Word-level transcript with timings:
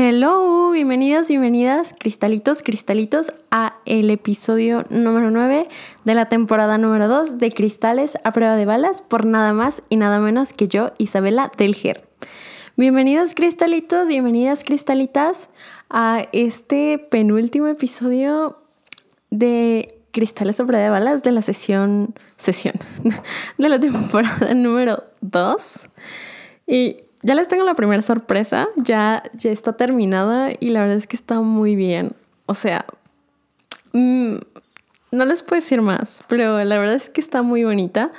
Hello, 0.00 0.70
bienvenidos, 0.70 1.26
bienvenidas, 1.26 1.92
cristalitos, 1.98 2.62
cristalitos, 2.62 3.32
a 3.50 3.78
el 3.84 4.10
episodio 4.10 4.84
número 4.90 5.32
9 5.32 5.68
de 6.04 6.14
la 6.14 6.28
temporada 6.28 6.78
número 6.78 7.08
2 7.08 7.38
de 7.38 7.50
Cristales 7.50 8.16
a 8.22 8.30
prueba 8.30 8.54
de 8.54 8.64
balas 8.64 9.02
por 9.02 9.26
nada 9.26 9.52
más 9.52 9.82
y 9.88 9.96
nada 9.96 10.20
menos 10.20 10.52
que 10.52 10.68
yo, 10.68 10.92
Isabela 10.98 11.50
Delger. 11.58 12.06
Bienvenidos, 12.76 13.34
cristalitos, 13.34 14.06
bienvenidas, 14.06 14.62
cristalitas, 14.62 15.48
a 15.90 16.28
este 16.30 16.98
penúltimo 16.98 17.66
episodio 17.66 18.62
de 19.30 19.98
Cristales 20.12 20.60
a 20.60 20.64
prueba 20.64 20.84
de 20.84 20.90
balas 20.90 21.24
de 21.24 21.32
la 21.32 21.42
sesión, 21.42 22.14
sesión, 22.36 22.74
de 23.58 23.68
la 23.68 23.80
temporada 23.80 24.54
número 24.54 25.02
2. 25.22 25.88
Y 26.68 26.98
ya 27.28 27.34
les 27.34 27.46
tengo 27.46 27.62
la 27.62 27.74
primera 27.74 28.00
sorpresa, 28.00 28.68
ya, 28.76 29.22
ya 29.34 29.50
está 29.50 29.74
terminada 29.74 30.48
y 30.60 30.70
la 30.70 30.80
verdad 30.80 30.96
es 30.96 31.06
que 31.06 31.14
está 31.14 31.40
muy 31.40 31.76
bien. 31.76 32.12
O 32.46 32.54
sea, 32.54 32.86
mm, 33.92 34.36
no 35.10 35.24
les 35.26 35.42
puedo 35.42 35.60
decir 35.60 35.82
más, 35.82 36.24
pero 36.26 36.64
la 36.64 36.78
verdad 36.78 36.94
es 36.94 37.10
que 37.10 37.20
está 37.20 37.42
muy 37.42 37.64
bonita. 37.64 38.12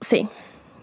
sí, 0.00 0.28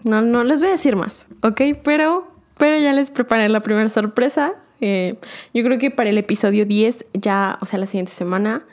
no, 0.04 0.22
no 0.22 0.44
les 0.44 0.60
voy 0.60 0.70
a 0.70 0.72
decir 0.72 0.96
más, 0.96 1.26
¿ok? 1.42 1.60
Pero, 1.84 2.26
pero 2.56 2.78
ya 2.78 2.94
les 2.94 3.10
preparé 3.10 3.50
la 3.50 3.60
primera 3.60 3.90
sorpresa. 3.90 4.54
Eh, 4.80 5.18
yo 5.52 5.62
creo 5.62 5.78
que 5.78 5.90
para 5.90 6.08
el 6.08 6.16
episodio 6.16 6.64
10 6.64 7.04
ya, 7.12 7.58
o 7.60 7.66
sea, 7.66 7.78
la 7.78 7.84
siguiente 7.84 8.12
semana, 8.12 8.64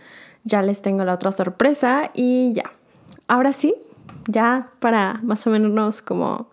ya 0.45 0.62
les 0.62 0.81
tengo 0.81 1.04
la 1.04 1.16
otra 1.16 1.34
sorpresa 1.34 2.12
y 2.14 2.54
ya. 2.54 2.72
Ahora 3.28 3.52
sí, 3.52 3.76
ya 4.28 4.70
para 4.80 5.20
más 5.22 5.45
o 5.48 5.50
menos 5.50 6.02
como 6.02 6.48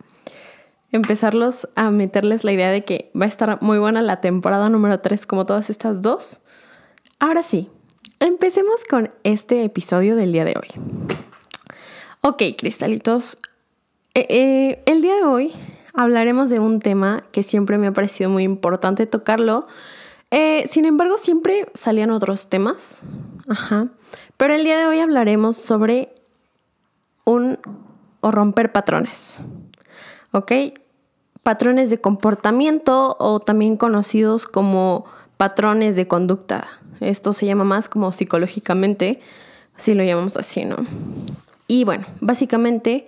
empezarlos 0.96 1.68
a 1.74 1.90
meterles 1.90 2.44
la 2.44 2.52
idea 2.52 2.70
de 2.70 2.84
que 2.84 3.10
va 3.18 3.24
a 3.24 3.28
estar 3.28 3.62
muy 3.62 3.78
buena 3.78 4.02
la 4.02 4.20
temporada 4.20 4.68
número 4.68 5.00
3 5.00 5.26
como 5.26 5.46
todas 5.46 5.70
estas 5.70 6.02
dos. 6.02 6.40
Ahora 7.18 7.42
sí, 7.42 7.70
empecemos 8.20 8.84
con 8.84 9.10
este 9.22 9.64
episodio 9.64 10.16
del 10.16 10.32
día 10.32 10.44
de 10.44 10.54
hoy. 10.56 10.68
Ok, 12.22 12.42
cristalitos, 12.58 13.38
eh, 14.14 14.26
eh, 14.30 14.82
el 14.86 15.02
día 15.02 15.14
de 15.14 15.24
hoy 15.24 15.52
hablaremos 15.92 16.50
de 16.50 16.58
un 16.58 16.80
tema 16.80 17.24
que 17.32 17.42
siempre 17.42 17.78
me 17.78 17.86
ha 17.86 17.92
parecido 17.92 18.30
muy 18.30 18.44
importante 18.44 19.06
tocarlo. 19.06 19.66
Eh, 20.30 20.64
sin 20.66 20.86
embargo, 20.86 21.18
siempre 21.18 21.66
salían 21.74 22.10
otros 22.10 22.48
temas. 22.48 23.02
Ajá. 23.48 23.88
Pero 24.36 24.54
el 24.54 24.64
día 24.64 24.78
de 24.78 24.86
hoy 24.86 25.00
hablaremos 25.00 25.56
sobre 25.56 26.14
un 27.24 27.58
o 28.20 28.30
romper 28.30 28.72
patrones. 28.72 29.40
¿Ok? 30.32 30.52
Patrones 31.46 31.90
de 31.90 32.00
comportamiento 32.00 33.14
o 33.20 33.38
también 33.38 33.76
conocidos 33.76 34.46
como 34.46 35.04
patrones 35.36 35.94
de 35.94 36.08
conducta. 36.08 36.66
Esto 36.98 37.32
se 37.32 37.46
llama 37.46 37.62
más 37.62 37.88
como 37.88 38.10
psicológicamente, 38.10 39.20
si 39.76 39.94
lo 39.94 40.02
llamamos 40.02 40.36
así, 40.36 40.64
¿no? 40.64 40.78
Y 41.68 41.84
bueno, 41.84 42.04
básicamente, 42.20 43.06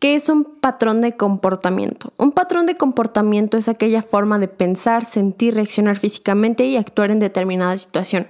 ¿qué 0.00 0.14
es 0.14 0.28
un 0.28 0.44
patrón 0.44 1.00
de 1.00 1.16
comportamiento? 1.16 2.12
Un 2.18 2.32
patrón 2.32 2.66
de 2.66 2.76
comportamiento 2.76 3.56
es 3.56 3.68
aquella 3.68 4.02
forma 4.02 4.38
de 4.38 4.48
pensar, 4.48 5.06
sentir, 5.06 5.54
reaccionar 5.54 5.96
físicamente 5.96 6.66
y 6.66 6.76
actuar 6.76 7.10
en 7.10 7.20
determinada 7.20 7.74
situación. 7.78 8.26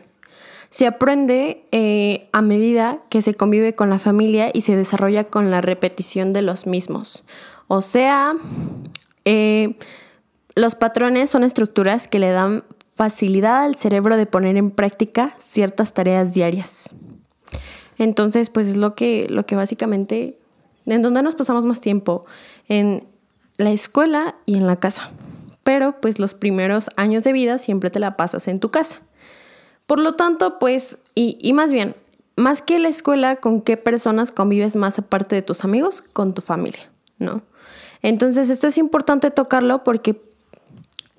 Se 0.70 0.86
aprende 0.86 1.64
eh, 1.72 2.28
a 2.30 2.42
medida 2.42 2.98
que 3.08 3.22
se 3.22 3.34
convive 3.34 3.74
con 3.74 3.90
la 3.90 3.98
familia 3.98 4.52
y 4.54 4.60
se 4.60 4.76
desarrolla 4.76 5.24
con 5.24 5.50
la 5.50 5.62
repetición 5.62 6.32
de 6.32 6.42
los 6.42 6.68
mismos. 6.68 7.24
O 7.66 7.82
sea, 7.82 8.36
eh, 9.24 9.76
los 10.54 10.74
patrones 10.74 11.30
son 11.30 11.44
estructuras 11.44 12.08
que 12.08 12.18
le 12.18 12.30
dan 12.30 12.64
facilidad 12.94 13.64
al 13.64 13.76
cerebro 13.76 14.16
de 14.16 14.26
poner 14.26 14.56
en 14.56 14.70
práctica 14.70 15.34
ciertas 15.38 15.94
tareas 15.94 16.34
diarias. 16.34 16.94
Entonces, 17.98 18.50
pues 18.50 18.68
es 18.68 18.76
lo 18.76 18.94
que, 18.94 19.26
lo 19.30 19.46
que 19.46 19.56
básicamente, 19.56 20.38
en 20.86 21.02
donde 21.02 21.22
nos 21.22 21.34
pasamos 21.34 21.64
más 21.64 21.80
tiempo, 21.80 22.24
en 22.68 23.06
la 23.56 23.70
escuela 23.70 24.34
y 24.46 24.56
en 24.56 24.66
la 24.66 24.76
casa. 24.76 25.10
Pero 25.62 26.00
pues 26.00 26.18
los 26.18 26.34
primeros 26.34 26.90
años 26.96 27.24
de 27.24 27.32
vida 27.32 27.58
siempre 27.58 27.90
te 27.90 28.00
la 28.00 28.16
pasas 28.16 28.48
en 28.48 28.60
tu 28.60 28.70
casa. 28.70 29.00
Por 29.86 30.00
lo 30.00 30.14
tanto, 30.14 30.58
pues, 30.58 30.98
y, 31.14 31.52
más 31.52 31.72
bien, 31.72 31.94
más 32.36 32.62
que 32.62 32.78
la 32.78 32.88
escuela, 32.88 33.36
¿con 33.36 33.60
qué 33.60 33.76
personas 33.76 34.32
convives 34.32 34.76
más 34.76 34.98
aparte 34.98 35.34
de 35.34 35.42
tus 35.42 35.64
amigos? 35.64 36.02
Con 36.02 36.34
tu 36.34 36.42
familia, 36.42 36.90
¿no? 37.18 37.42
Entonces, 38.02 38.50
esto 38.50 38.66
es 38.66 38.78
importante 38.78 39.30
tocarlo 39.30 39.84
porque 39.84 40.20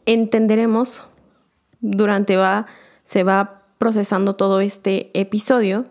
entenderemos 0.06 1.04
durante 1.80 2.38
va, 2.38 2.66
se 3.06 3.24
va 3.24 3.62
procesando 3.78 4.36
todo 4.36 4.62
este 4.62 5.10
episodio, 5.14 5.86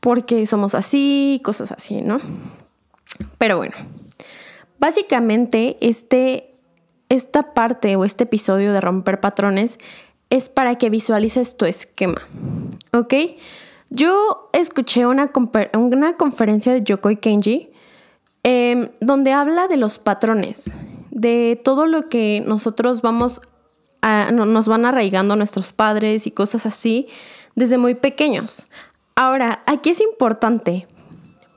porque 0.00 0.46
somos 0.46 0.74
así, 0.74 1.40
cosas 1.44 1.72
así, 1.72 2.00
¿no? 2.00 2.20
Pero 3.38 3.56
bueno, 3.56 3.74
básicamente 4.78 5.76
este, 5.80 6.54
esta 7.08 7.54
parte 7.54 7.96
o 7.96 8.04
este 8.04 8.24
episodio 8.24 8.72
de 8.72 8.80
romper 8.80 9.20
patrones 9.20 9.78
es 10.30 10.48
para 10.48 10.76
que 10.76 10.90
visualices 10.90 11.56
tu 11.56 11.64
esquema. 11.64 12.22
¿Ok? 12.92 13.14
Yo 13.90 14.48
escuché 14.52 15.06
una, 15.06 15.30
una 15.74 16.16
conferencia 16.16 16.72
de 16.72 16.82
Yokoi 16.82 17.16
Kenji 17.16 17.70
em, 18.48 18.90
donde 19.00 19.32
habla 19.32 19.66
de 19.66 19.76
los 19.76 19.98
patrones, 19.98 20.72
de 21.10 21.60
todo 21.64 21.86
lo 21.86 22.08
que 22.08 22.44
nosotros 22.46 23.02
vamos 23.02 23.40
a, 24.02 24.30
nos 24.30 24.68
van 24.68 24.84
arraigando 24.84 25.34
nuestros 25.34 25.72
padres 25.72 26.28
y 26.28 26.30
cosas 26.30 26.64
así 26.64 27.08
desde 27.56 27.76
muy 27.76 27.96
pequeños. 27.96 28.68
Ahora, 29.16 29.64
aquí 29.66 29.90
es 29.90 30.00
importante, 30.00 30.86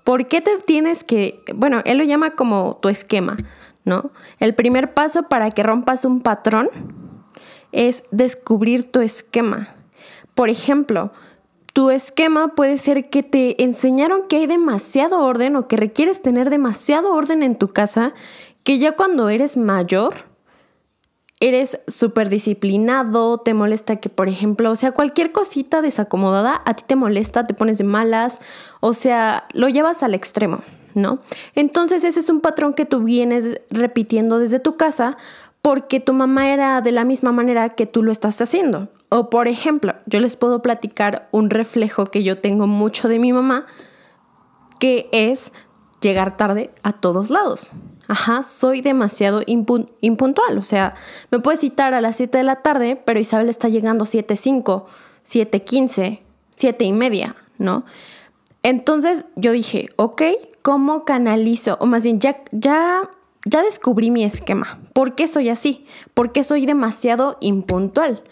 ¿por 0.04 0.28
qué 0.28 0.42
te 0.42 0.58
tienes 0.66 1.04
que, 1.04 1.44
bueno, 1.54 1.82
él 1.86 2.00
lo 2.00 2.06
llama 2.06 2.32
como 2.32 2.78
tu 2.82 2.90
esquema, 2.90 3.38
¿no? 3.86 4.10
El 4.40 4.56
primer 4.56 4.96
paso 4.96 5.30
para 5.30 5.52
que 5.52 5.62
rompas 5.62 6.06
un 6.06 6.22
patrón 6.22 6.70
es 7.72 8.04
descubrir 8.10 8.92
tu 8.92 9.02
esquema. 9.02 9.76
Por 10.34 10.50
ejemplo, 10.50 11.12
tu 11.74 11.90
esquema 11.90 12.50
puede 12.56 12.78
ser 12.78 13.10
que 13.10 13.24
te 13.24 13.64
enseñaron 13.64 14.28
que 14.28 14.38
hay 14.38 14.48
demasiado 14.48 15.24
orden 15.24 15.56
o 15.56 15.68
que 15.68 15.78
requieres 15.78 16.22
tener 16.22 16.50
demasiado 16.50 17.14
orden 17.14 17.44
en 17.44 17.56
tu 17.56 17.70
casa, 17.70 18.14
que 18.64 18.80
ya 18.80 18.96
cuando 18.96 19.30
eres 19.30 19.58
mayor 19.58 20.30
eres 21.40 21.80
súper 21.88 22.30
disciplinado, 22.30 23.38
te 23.38 23.54
molesta 23.54 23.96
que, 23.98 24.10
por 24.10 24.28
ejemplo, 24.28 24.72
o 24.72 24.76
sea, 24.76 24.92
cualquier 24.92 25.32
cosita 25.32 25.82
desacomodada 25.82 26.62
a 26.66 26.74
ti 26.74 26.84
te 26.86 26.96
molesta, 26.96 27.48
te 27.48 27.54
pones 27.54 27.78
de 27.78 27.86
malas, 27.86 28.42
o 28.82 28.94
sea, 28.94 29.48
lo 29.54 29.70
llevas 29.70 30.04
al 30.04 30.14
extremo, 30.14 30.62
¿no? 30.96 31.20
Entonces 31.56 32.04
ese 32.04 32.20
es 32.20 32.30
un 32.30 32.42
patrón 32.42 32.74
que 32.74 32.86
tú 32.86 33.02
vienes 33.02 33.62
repitiendo 33.70 34.40
desde 34.40 34.60
tu 34.60 34.76
casa 34.76 35.18
porque 35.62 36.00
tu 36.00 36.14
mamá 36.14 36.50
era 36.50 36.82
de 36.82 36.92
la 36.92 37.06
misma 37.06 37.32
manera 37.32 37.70
que 37.70 37.86
tú 37.86 38.04
lo 38.04 38.12
estás 38.12 38.42
haciendo. 38.42 38.90
O 39.10 39.30
por 39.30 39.48
ejemplo, 39.48 39.94
yo 40.06 40.20
les 40.20 40.36
puedo 40.38 40.62
platicar 40.62 41.28
un 41.32 41.50
reflejo 41.50 42.06
que 42.06 42.24
yo 42.24 42.40
tengo 42.40 42.68
mucho 42.68 43.08
de 43.08 43.20
mi 43.20 43.34
mamá, 43.34 43.66
que 44.80 45.10
es 45.12 45.52
llegar 46.02 46.38
tarde 46.38 46.72
a 46.84 46.94
todos 46.94 47.30
lados. 47.30 47.72
Ajá, 48.08 48.42
soy 48.44 48.82
demasiado 48.82 49.42
impuntual. 49.46 50.58
O 50.58 50.64
sea, 50.64 50.96
me 51.30 51.40
puede 51.40 51.58
citar 51.58 51.94
a 51.94 52.02
las 52.02 52.18
7 52.18 52.40
de 52.40 52.44
la 52.44 52.58
tarde, 52.58 52.96
pero 52.96 53.20
Isabel 53.20 53.50
está 53.50 53.70
llegando 53.70 54.06
7.05, 54.06 54.86
7.15, 55.26 56.20
7 56.52 56.86
y 56.86 56.94
media, 56.94 57.36
¿no? 57.58 57.86
Entonces 58.64 59.26
yo 59.36 59.52
dije, 59.52 59.90
ok, 59.96 60.24
¿cómo 60.64 61.06
canalizo? 61.06 61.78
O 61.80 61.86
más 61.86 62.04
bien, 62.04 62.20
ya 62.20 63.10
ya 63.46 63.62
descubrí 63.64 64.12
mi 64.12 64.24
esquema. 64.24 64.80
¿Por 64.94 65.16
qué 65.16 65.28
soy 65.28 65.50
así? 65.50 65.86
¿Por 66.14 66.32
qué 66.32 66.44
soy 66.44 66.66
demasiado 66.66 67.38
impuntual? 67.42 68.24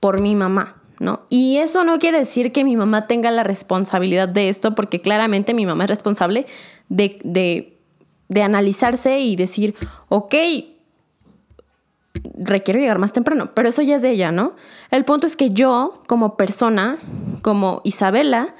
Por 0.00 0.20
mi 0.20 0.34
mamá, 0.34 0.76
¿no? 1.00 1.20
Y 1.28 1.58
eso 1.58 1.84
no 1.84 1.98
quiere 1.98 2.18
decir 2.18 2.52
que 2.52 2.64
mi 2.64 2.76
mamá 2.76 3.06
tenga 3.06 3.30
la 3.30 3.44
responsabilidad 3.44 4.28
de 4.28 4.48
esto, 4.48 4.74
porque 4.74 5.00
claramente 5.00 5.54
mi 5.54 5.66
mamá 5.66 5.84
es 5.84 5.90
responsable 5.90 6.46
de, 6.88 7.18
de, 7.24 7.76
de 8.28 8.42
analizarse 8.42 9.20
y 9.20 9.36
decir, 9.36 9.74
ok, 10.08 10.34
requiero 12.38 12.80
llegar 12.80 12.98
más 12.98 13.12
temprano, 13.12 13.50
pero 13.54 13.68
eso 13.68 13.82
ya 13.82 13.96
es 13.96 14.02
de 14.02 14.10
ella, 14.10 14.32
¿no? 14.32 14.54
El 14.90 15.04
punto 15.04 15.26
es 15.26 15.36
que 15.36 15.50
yo, 15.50 16.02
como 16.06 16.36
persona, 16.36 16.98
como 17.42 17.80
Isabela, 17.84 18.54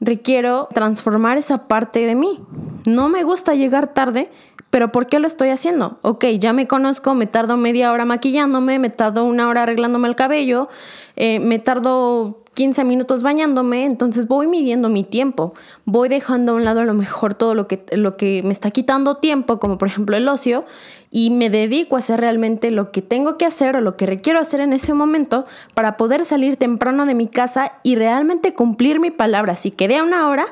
requiero 0.00 0.68
transformar 0.74 1.38
esa 1.38 1.68
parte 1.68 2.00
de 2.00 2.14
mí. 2.14 2.40
No 2.86 3.08
me 3.08 3.24
gusta 3.24 3.54
llegar 3.54 3.92
tarde, 3.92 4.30
pero 4.70 4.92
¿por 4.92 5.06
qué 5.06 5.18
lo 5.18 5.26
estoy 5.26 5.50
haciendo? 5.50 5.98
Ok, 6.02 6.24
ya 6.38 6.52
me 6.52 6.66
conozco, 6.66 7.14
me 7.14 7.26
tardo 7.26 7.56
media 7.56 7.92
hora 7.92 8.04
maquillándome, 8.04 8.78
me 8.78 8.90
tardo 8.90 9.24
una 9.24 9.48
hora 9.48 9.62
arreglándome 9.62 10.08
el 10.08 10.16
cabello, 10.16 10.68
eh, 11.16 11.40
me 11.40 11.58
tardo 11.58 12.42
15 12.56 12.84
minutos 12.84 13.22
bañándome, 13.22 13.84
entonces 13.84 14.26
voy 14.28 14.46
midiendo 14.46 14.88
mi 14.88 15.04
tiempo, 15.04 15.52
voy 15.84 16.08
dejando 16.08 16.52
a 16.52 16.54
un 16.54 16.64
lado 16.64 16.80
a 16.80 16.84
lo 16.84 16.94
mejor 16.94 17.34
todo 17.34 17.54
lo 17.54 17.68
que, 17.68 17.84
lo 17.92 18.16
que 18.16 18.42
me 18.44 18.52
está 18.52 18.70
quitando 18.70 19.18
tiempo, 19.18 19.58
como 19.58 19.76
por 19.76 19.88
ejemplo 19.88 20.16
el 20.16 20.26
ocio, 20.26 20.64
y 21.10 21.30
me 21.30 21.50
dedico 21.50 21.96
a 21.96 21.98
hacer 21.98 22.20
realmente 22.20 22.70
lo 22.70 22.92
que 22.92 23.02
tengo 23.02 23.36
que 23.36 23.44
hacer 23.44 23.76
o 23.76 23.82
lo 23.82 23.96
que 23.98 24.06
requiero 24.06 24.38
hacer 24.38 24.60
en 24.60 24.72
ese 24.72 24.94
momento 24.94 25.44
para 25.74 25.98
poder 25.98 26.24
salir 26.24 26.56
temprano 26.56 27.04
de 27.04 27.14
mi 27.14 27.26
casa 27.28 27.72
y 27.82 27.94
realmente 27.94 28.54
cumplir 28.54 29.00
mi 29.00 29.10
palabra. 29.10 29.54
Si 29.54 29.70
quedé 29.70 29.98
a 29.98 30.02
una 30.02 30.28
hora, 30.28 30.46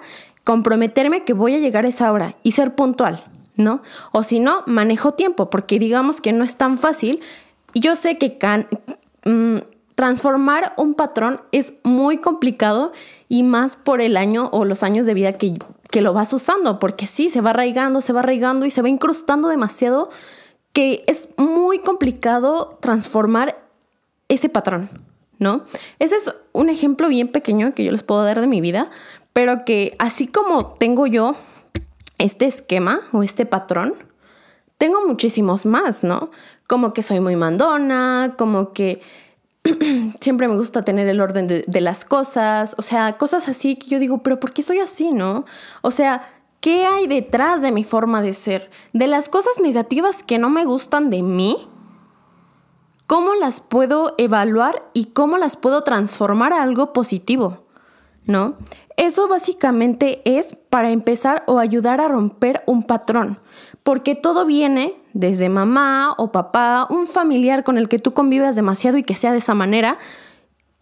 comprometerme 0.45 1.25
que 1.25 1.33
voy 1.33 1.55
a 1.55 1.59
llegar 1.59 1.87
a 1.87 1.89
esa 1.89 2.13
hora 2.13 2.37
y 2.43 2.53
ser 2.53 2.75
puntual, 2.75 3.25
¿no? 3.57 3.83
O 4.13 4.23
si 4.23 4.41
no, 4.41 4.63
manejo 4.67 5.15
tiempo, 5.15 5.51
porque 5.51 5.79
digamos 5.79 6.21
que 6.21 6.33
no 6.33 6.45
es 6.45 6.57
tan 6.57 6.79
fácil. 6.79 7.21
Yo 7.75 7.97
sé 7.97 8.19
que 8.19 8.39
can, 8.39 8.69
mm, 9.25 9.59
transformar 9.95 10.75
un 10.77 10.95
patrón 10.95 11.41
es 11.53 11.75
muy 11.85 12.19
complicado 12.19 12.93
y 13.29 13.43
más 13.43 13.77
por 13.77 14.01
el 14.01 14.17
año 14.17 14.49
o 14.53 14.65
los 14.65 14.83
años 14.83 15.07
de 15.07 15.15
vida 15.15 15.33
que, 15.35 15.55
que 15.91 16.03
lo 16.03 16.13
vas 16.13 16.33
usando, 16.33 16.79
porque 16.79 17.07
sí, 17.07 17.29
se 17.31 17.41
va 17.41 17.51
arraigando, 17.51 18.01
se 18.01 18.13
va 18.13 18.21
arraigando 18.21 18.67
y 18.67 18.71
se 18.71 18.83
va 18.83 18.89
incrustando 18.89 19.49
demasiado 19.49 20.11
que 20.73 21.05
es 21.07 21.29
muy 21.37 21.79
complicado 21.79 22.79
transformar 22.81 23.63
ese 24.29 24.49
patrón, 24.49 24.91
¿no? 25.39 25.65
Ese 26.01 26.17
es 26.17 26.35
un 26.53 26.69
ejemplo 26.69 27.09
bien 27.09 27.29
pequeño 27.29 27.75
que 27.75 27.85
yo 27.85 27.93
les 27.93 28.03
puedo 28.03 28.25
dar 28.25 28.41
de 28.41 28.49
mi 28.49 28.61
vida, 28.61 28.91
pero 29.33 29.65
que 29.65 29.95
así 30.01 30.27
como 30.27 30.73
tengo 30.73 31.07
yo 31.07 31.37
este 32.19 32.47
esquema 32.47 33.01
o 33.13 33.23
este 33.23 33.47
patrón, 33.47 33.95
tengo 34.79 35.07
muchísimos 35.07 35.67
más, 35.67 36.05
¿no? 36.05 36.31
Como 36.67 36.93
que 36.93 37.03
soy 37.03 37.21
muy 37.21 37.37
mandona, 37.37 38.35
como 38.37 38.73
que 38.73 39.01
siempre 40.21 40.49
me 40.49 40.57
gusta 40.57 40.85
tener 40.85 41.09
el 41.09 41.21
orden 41.21 41.47
de, 41.47 41.81
las 41.81 42.05
cosas, 42.05 42.75
o 42.79 42.83
sea, 42.83 43.17
cosas 43.17 43.49
así 43.49 43.77
que 43.77 43.89
yo 43.89 43.99
digo, 43.99 44.23
pero 44.23 44.39
¿por 44.41 44.53
qué 44.53 44.63
soy 44.63 44.81
así, 44.81 45.13
no? 45.13 45.47
O 45.83 45.91
sea, 45.91 46.29
¿qué 46.61 46.87
hay 46.87 47.07
detrás 47.07 47.63
de 47.63 47.73
mi 47.73 47.85
forma 47.85 48.21
de 48.21 48.35
ser? 48.35 48.71
De 48.93 49.07
las 49.07 49.29
cosas 49.29 49.59
negativas 49.61 50.23
que 50.23 50.39
no 50.39 50.51
me 50.51 50.65
gustan 50.65 51.09
de 51.09 51.23
mí, 51.23 51.69
¿cómo 53.07 53.35
las 53.35 53.61
puedo 53.61 54.15
evaluar 54.19 54.87
y 54.93 55.07
cómo 55.07 55.39
las 55.39 55.57
puedo 55.57 55.83
transformar 55.83 56.53
a 56.53 56.63
algo 56.63 56.93
positivo? 56.93 57.65
¿No? 58.27 58.57
Eso 58.97 59.27
básicamente 59.29 60.23
es 60.25 60.57
para 60.71 60.91
empezar 60.91 61.43
o 61.47 61.59
ayudar 61.59 62.01
a 62.01 62.09
romper 62.09 62.63
un 62.67 62.85
patrón, 62.85 63.39
porque 63.83 64.15
todo 64.15 64.47
viene 64.47 64.95
desde 65.13 65.49
mamá 65.49 66.15
o 66.17 66.31
papá, 66.31 66.87
un 66.89 67.07
familiar 67.07 67.65
con 67.65 67.77
el 67.77 67.89
que 67.89 67.99
tú 67.99 68.15
convives 68.15 68.57
demasiado 68.57 68.97
y 68.97 69.03
que 69.03 69.15
sea 69.15 69.33
de 69.33 69.39
esa 69.39 69.55
manera. 69.55 69.97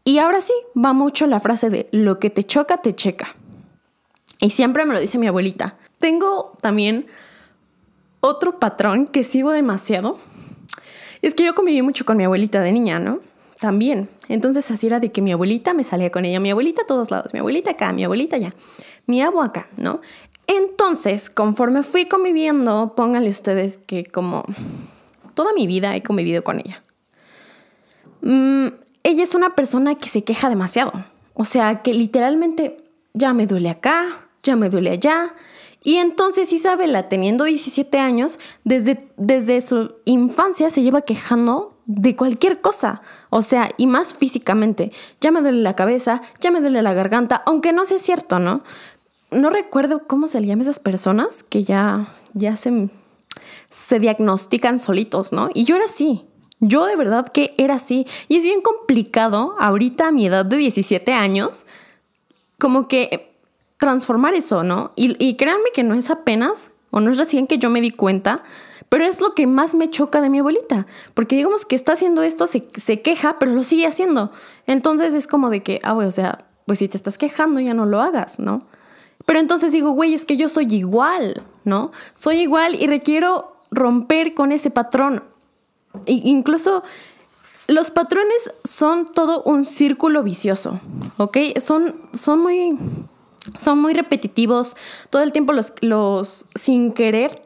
Y 0.05 0.19
ahora 0.19 0.41
sí, 0.41 0.53
va 0.77 0.93
mucho 0.93 1.27
la 1.27 1.41
frase 1.41 1.71
de 1.71 1.89
lo 1.91 2.19
que 2.19 2.29
te 2.29 2.43
choca, 2.43 2.79
te 2.79 2.95
checa. 2.95 3.35
Y 4.41 4.51
siempre 4.51 4.85
me 4.85 4.93
lo 4.93 5.01
dice 5.01 5.19
mi 5.19 5.29
abuelita. 5.29 5.77
Tengo 5.99 6.53
también 6.61 7.07
otro 8.21 8.59
patrón 8.59 9.07
que 9.07 9.25
sigo 9.25 9.53
demasiado. 9.53 10.19
Es 11.23 11.35
que 11.35 11.45
yo 11.45 11.55
conviví 11.55 11.81
mucho 11.83 12.05
con 12.05 12.17
mi 12.17 12.25
abuelita 12.25 12.61
de 12.61 12.73
niña, 12.73 12.99
¿no? 12.99 13.21
También. 13.63 14.09
Entonces 14.29 14.69
así 14.73 14.89
era 14.89 14.99
de 14.99 15.11
que 15.11 15.23
mi 15.23 15.31
abuelita 15.31 15.73
me 15.73 15.85
salía 15.85 16.11
con 16.11 16.25
ella, 16.25 16.41
mi 16.41 16.51
abuelita 16.51 16.83
a 16.83 16.87
todos 16.87 17.13
lados, 17.13 17.33
mi 17.33 17.39
abuelita 17.39 17.71
acá, 17.71 17.93
mi 17.93 18.03
abuelita 18.03 18.35
allá, 18.35 18.53
mi 19.07 19.23
abuelo 19.23 19.47
acá, 19.47 19.69
¿no? 19.77 20.01
Entonces, 20.49 21.31
conforme 21.31 21.85
fui 21.85 22.07
conviviendo, 22.07 22.95
pónganle 22.97 23.31
ustedes 23.31 23.79
que 23.79 24.05
como 24.05 24.45
toda 25.35 25.53
mi 25.53 25.69
vida 25.69 25.95
he 25.95 26.03
convivido 26.03 26.43
con 26.43 26.59
ella. 26.59 26.83
Mm, 28.23 28.67
ella 29.05 29.23
es 29.23 29.37
una 29.37 29.55
persona 29.55 29.95
que 29.95 30.09
se 30.09 30.25
queja 30.25 30.49
demasiado. 30.49 31.05
O 31.35 31.45
sea, 31.45 31.83
que 31.83 31.95
literalmente 31.95 32.85
ya 33.15 33.33
me 33.33 33.47
duele 33.47 33.71
acá, 33.71 34.27
ya 34.43 34.57
me 34.57 34.71
duele 34.71 34.91
allá. 34.91 35.37
Y 35.85 35.99
entonces 35.99 36.53
Isabela, 36.53 37.09
teniendo 37.09 37.45
17 37.45 37.97
años, 37.99 38.41
desde, 38.65 39.09
desde 39.17 39.61
su 39.61 39.95
infancia 40.05 40.69
se 40.69 40.83
lleva 40.83 41.03
quejando 41.03 41.72
de 41.87 42.17
cualquier 42.17 42.61
cosa, 42.61 43.03
o 43.31 43.43
sea, 43.43 43.71
y 43.77 43.87
más 43.87 44.15
físicamente. 44.15 44.93
Ya 45.21 45.31
me 45.31 45.41
duele 45.41 45.63
la 45.63 45.75
cabeza, 45.75 46.23
ya 46.41 46.51
me 46.51 46.61
duele 46.61 46.83
la 46.83 46.95
garganta, 46.95 47.43
aunque 47.47 47.73
no 47.73 47.85
sea 47.85 47.99
cierto, 47.99 48.39
¿no? 48.39 48.63
No 49.31 49.51
recuerdo 49.51 50.07
cómo 50.07 50.29
se 50.29 50.41
le 50.41 50.53
esas 50.53 50.79
personas 50.79 51.43
que 51.43 51.65
ya, 51.65 52.15
ya 52.35 52.57
se, 52.57 52.91
se 53.71 53.99
diagnostican 53.99 54.79
solitos, 54.79 55.33
¿no? 55.33 55.49
Y 55.55 55.65
yo 55.65 55.77
era 55.77 55.87
así, 55.87 56.25
yo 56.61 56.85
de 56.87 56.97
verdad 56.97 57.27
que 57.27 57.55
era 57.59 57.75
así. 57.75 58.07
Y 58.29 58.37
es 58.37 58.45
bien 58.45 58.61
complicado 58.61 59.57
ahorita 59.59 60.09
a 60.09 60.13
mi 60.13 60.27
edad 60.27 60.45
de 60.45 60.57
17 60.57 61.13
años, 61.13 61.67
como 62.59 62.87
que 62.87 63.35
transformar 63.79 64.35
eso, 64.35 64.63
¿no? 64.63 64.93
Y, 64.95 65.17
y 65.25 65.37
créanme 65.37 65.71
que 65.75 65.83
no 65.83 65.95
es 65.95 66.11
apenas, 66.11 66.71
o 66.91 67.01
no 67.01 67.11
es 67.11 67.19
recién 67.19 67.49
que 67.49 67.59
yo 67.59 67.69
me 67.69 67.81
di 67.81 67.91
cuenta, 67.91 68.45
pero 68.93 69.07
es 69.07 69.23
lo 69.23 69.35
que 69.35 69.47
más 69.47 69.75
me 69.75 69.89
choca 69.89 70.21
de 70.21 70.29
mi 70.29 70.41
abuelita, 70.41 70.87
porque 71.15 71.37
digamos 71.37 71.65
que 71.65 71.75
está 71.75 71.95
haciendo 71.95 72.23
esto, 72.23 72.47
se, 72.47 72.61
queja, 73.01 73.39
pero 73.39 73.53
lo 73.53 73.63
sigue 73.63 73.87
haciendo. 73.87 74.33
Entonces 74.67 75.15
es 75.15 75.27
como 75.27 75.49
de 75.49 75.63
que, 75.63 75.81
ah, 75.83 75.93
güey, 75.93 76.07
o 76.07 76.13
sea, 76.13 76.45
pues 76.67 76.81
si 76.81 76.89
te 76.89 76.99
estás 76.99 77.17
quejando 77.17 77.59
ya 77.59 77.73
no 77.73 77.87
lo 77.87 78.03
hagas, 78.03 78.39
¿no? 78.39 78.67
Pero 79.25 79.39
entonces 79.39 79.73
digo, 79.73 79.93
güey, 79.93 80.13
es 80.13 80.27
que 80.27 80.37
yo 80.37 80.51
soy 80.51 80.67
igual, 80.75 81.43
¿no? 81.65 81.91
Soy 82.15 82.41
igual 82.41 82.75
y 82.75 82.87
requiero 82.87 83.57
romper 83.71 84.35
con 84.35 84.53
ese 84.53 84.71
patrón. 84.71 85.25
E 86.05 86.13
incluso 86.13 86.83
los 87.69 87.91
patrones 87.91 88.53
son 88.63 89.07
todo 89.07 89.43
un 89.45 89.65
círculo 89.65 90.23
vicioso, 90.23 90.81
¿ok? 91.17 91.39
Son, 91.63 91.97
son 92.13 92.41
muy... 92.41 92.77
Son 93.59 93.81
muy 93.81 93.93
repetitivos, 93.93 94.77
todo 95.11 95.23
el 95.23 95.33
tiempo 95.33 95.53
los, 95.53 95.73
los 95.81 96.45
sin 96.55 96.93
querer 96.93 97.43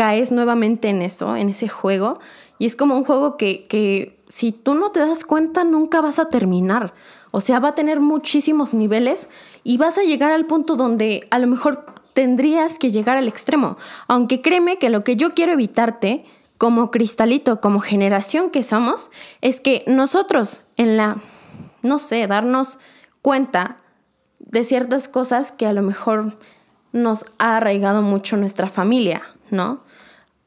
caes 0.00 0.32
nuevamente 0.32 0.88
en 0.88 1.02
eso, 1.02 1.36
en 1.36 1.50
ese 1.50 1.68
juego. 1.68 2.18
Y 2.58 2.64
es 2.64 2.74
como 2.74 2.96
un 2.96 3.04
juego 3.04 3.36
que, 3.36 3.66
que 3.66 4.18
si 4.28 4.50
tú 4.50 4.72
no 4.72 4.92
te 4.92 5.00
das 5.00 5.24
cuenta 5.24 5.62
nunca 5.62 6.00
vas 6.00 6.18
a 6.18 6.30
terminar. 6.30 6.94
O 7.32 7.42
sea, 7.42 7.60
va 7.60 7.68
a 7.68 7.74
tener 7.74 8.00
muchísimos 8.00 8.72
niveles 8.72 9.28
y 9.62 9.76
vas 9.76 9.98
a 9.98 10.02
llegar 10.02 10.32
al 10.32 10.46
punto 10.46 10.76
donde 10.76 11.28
a 11.30 11.38
lo 11.38 11.46
mejor 11.46 11.84
tendrías 12.14 12.78
que 12.78 12.90
llegar 12.90 13.18
al 13.18 13.28
extremo. 13.28 13.76
Aunque 14.08 14.40
créeme 14.40 14.78
que 14.78 14.88
lo 14.88 15.04
que 15.04 15.16
yo 15.16 15.34
quiero 15.34 15.52
evitarte 15.52 16.24
como 16.56 16.90
cristalito, 16.90 17.60
como 17.60 17.80
generación 17.80 18.48
que 18.48 18.62
somos, 18.62 19.10
es 19.42 19.60
que 19.60 19.84
nosotros 19.86 20.62
en 20.78 20.96
la, 20.96 21.18
no 21.82 21.98
sé, 21.98 22.26
darnos 22.26 22.78
cuenta 23.20 23.76
de 24.38 24.64
ciertas 24.64 25.08
cosas 25.08 25.52
que 25.52 25.66
a 25.66 25.74
lo 25.74 25.82
mejor 25.82 26.38
nos 26.92 27.26
ha 27.38 27.58
arraigado 27.58 28.00
mucho 28.00 28.38
nuestra 28.38 28.70
familia, 28.70 29.20
¿no? 29.50 29.89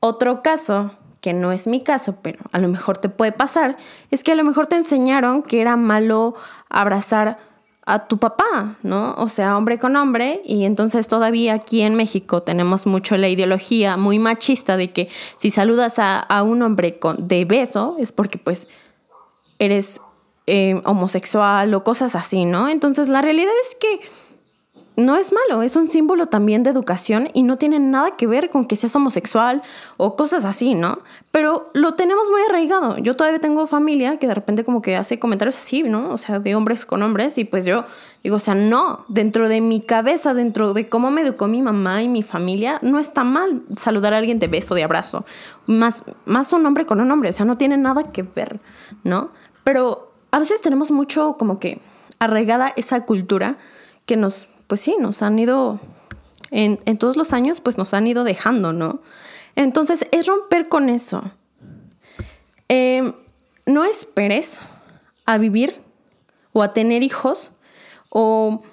Otro 0.05 0.41
caso, 0.41 0.91
que 1.21 1.31
no 1.31 1.53
es 1.53 1.65
mi 1.65 1.79
caso, 1.79 2.17
pero 2.21 2.43
a 2.51 2.59
lo 2.59 2.67
mejor 2.67 2.97
te 2.97 3.07
puede 3.07 3.31
pasar, 3.31 3.77
es 4.11 4.21
que 4.21 4.33
a 4.33 4.35
lo 4.35 4.43
mejor 4.43 4.67
te 4.67 4.75
enseñaron 4.75 5.43
que 5.43 5.61
era 5.61 5.77
malo 5.77 6.35
abrazar 6.67 7.37
a 7.85 8.05
tu 8.09 8.17
papá, 8.17 8.75
¿no? 8.83 9.15
O 9.17 9.29
sea, 9.29 9.57
hombre 9.57 9.79
con 9.79 9.95
hombre, 9.95 10.41
y 10.43 10.65
entonces 10.65 11.07
todavía 11.07 11.53
aquí 11.53 11.83
en 11.83 11.95
México 11.95 12.43
tenemos 12.43 12.85
mucho 12.85 13.15
la 13.15 13.29
ideología 13.29 13.95
muy 13.95 14.19
machista 14.19 14.75
de 14.75 14.91
que 14.91 15.07
si 15.37 15.51
saludas 15.51 15.95
a, 15.99 16.43
un 16.43 16.63
hombre 16.63 16.99
con, 16.99 17.25
de 17.25 17.45
beso 17.45 17.95
es 17.97 18.11
porque 18.11 18.37
pues 18.37 18.67
eres 19.57 20.01
eh, 20.47 20.81
homosexual 20.83 21.73
o 21.73 21.85
cosas 21.85 22.17
así, 22.17 22.43
¿no? 22.43 22.67
Entonces 22.67 23.07
la 23.07 23.21
realidad 23.21 23.53
es 23.61 23.75
que 23.75 24.01
no 24.95 25.15
es 25.15 25.33
malo, 25.33 25.63
es 25.63 25.75
un 25.75 25.87
símbolo 25.87 26.27
también 26.27 26.61
de 26.61 26.69
educación 26.69 27.29
y 27.33 27.43
no 27.43 27.57
tiene 27.57 27.79
nada 27.79 28.11
que 28.11 28.27
ver 28.27 28.51
con 28.51 28.65
que 28.65 28.75
seas 28.75 28.95
homosexual 28.95 29.63
o 29.97 30.15
cosas 30.15 30.45
así, 30.45 30.75
¿no? 30.75 30.99
Pero 31.31 31.71
lo 31.73 31.95
tenemos 31.95 32.29
muy 32.29 32.41
arraigado. 32.47 32.97
Yo 32.99 33.15
todavía 33.15 33.39
tengo 33.39 33.65
familia 33.65 34.17
que 34.17 34.27
de 34.27 34.35
repente 34.35 34.63
como 34.63 34.83
que 34.83 34.95
hace 34.95 35.17
comentarios 35.17 35.57
así, 35.57 35.81
¿no? 35.81 36.11
O 36.11 36.17
sea, 36.19 36.39
de 36.39 36.55
hombres 36.55 36.85
con 36.85 37.01
hombres 37.01 37.39
y 37.39 37.45
pues 37.45 37.65
yo 37.65 37.85
digo, 38.23 38.35
o 38.35 38.39
sea, 38.39 38.53
no, 38.53 39.05
dentro 39.07 39.49
de 39.49 39.61
mi 39.61 39.81
cabeza, 39.81 40.35
dentro 40.35 40.73
de 40.73 40.87
cómo 40.87 41.09
me 41.09 41.21
educó 41.21 41.47
mi 41.47 41.63
mamá 41.63 42.03
y 42.03 42.07
mi 42.07 42.21
familia, 42.21 42.77
no 42.83 42.99
está 42.99 43.23
mal 43.23 43.63
saludar 43.77 44.13
a 44.13 44.17
alguien 44.17 44.37
de 44.37 44.47
beso, 44.47 44.75
de 44.75 44.83
abrazo. 44.83 45.25
Más, 45.65 46.03
más 46.25 46.53
un 46.53 46.65
hombre 46.67 46.85
con 46.85 47.01
un 47.01 47.09
hombre, 47.09 47.29
o 47.29 47.33
sea, 47.33 47.47
no 47.47 47.57
tiene 47.57 47.77
nada 47.77 48.11
que 48.11 48.21
ver, 48.21 48.59
¿no? 49.03 49.31
Pero 49.63 50.11
a 50.29 50.37
veces 50.37 50.61
tenemos 50.61 50.91
mucho 50.91 51.35
como 51.39 51.59
que 51.59 51.79
arraigada 52.19 52.73
esa 52.75 53.05
cultura 53.05 53.57
que 54.05 54.17
nos 54.17 54.47
pues 54.67 54.81
sí, 54.81 54.95
nos 54.99 55.21
han 55.21 55.37
ido, 55.39 55.79
en, 56.51 56.77
todos 56.97 57.17
los 57.17 57.33
años, 57.33 57.61
pues 57.61 57.77
nos 57.77 57.93
han 57.93 58.07
ido 58.07 58.23
dejando, 58.23 58.73
¿no? 58.73 59.01
Entonces, 59.55 60.07
es 60.11 60.27
romper 60.27 60.69
con 60.69 60.89
eso. 60.89 61.31
Em, 62.67 63.13
no 63.65 63.83
esperes 63.85 64.61
a 65.25 65.37
vivir 65.37 65.81
o 66.53 66.63
a 66.63 66.73
tener 66.73 67.03
hijos 67.03 67.51
o 68.09 68.63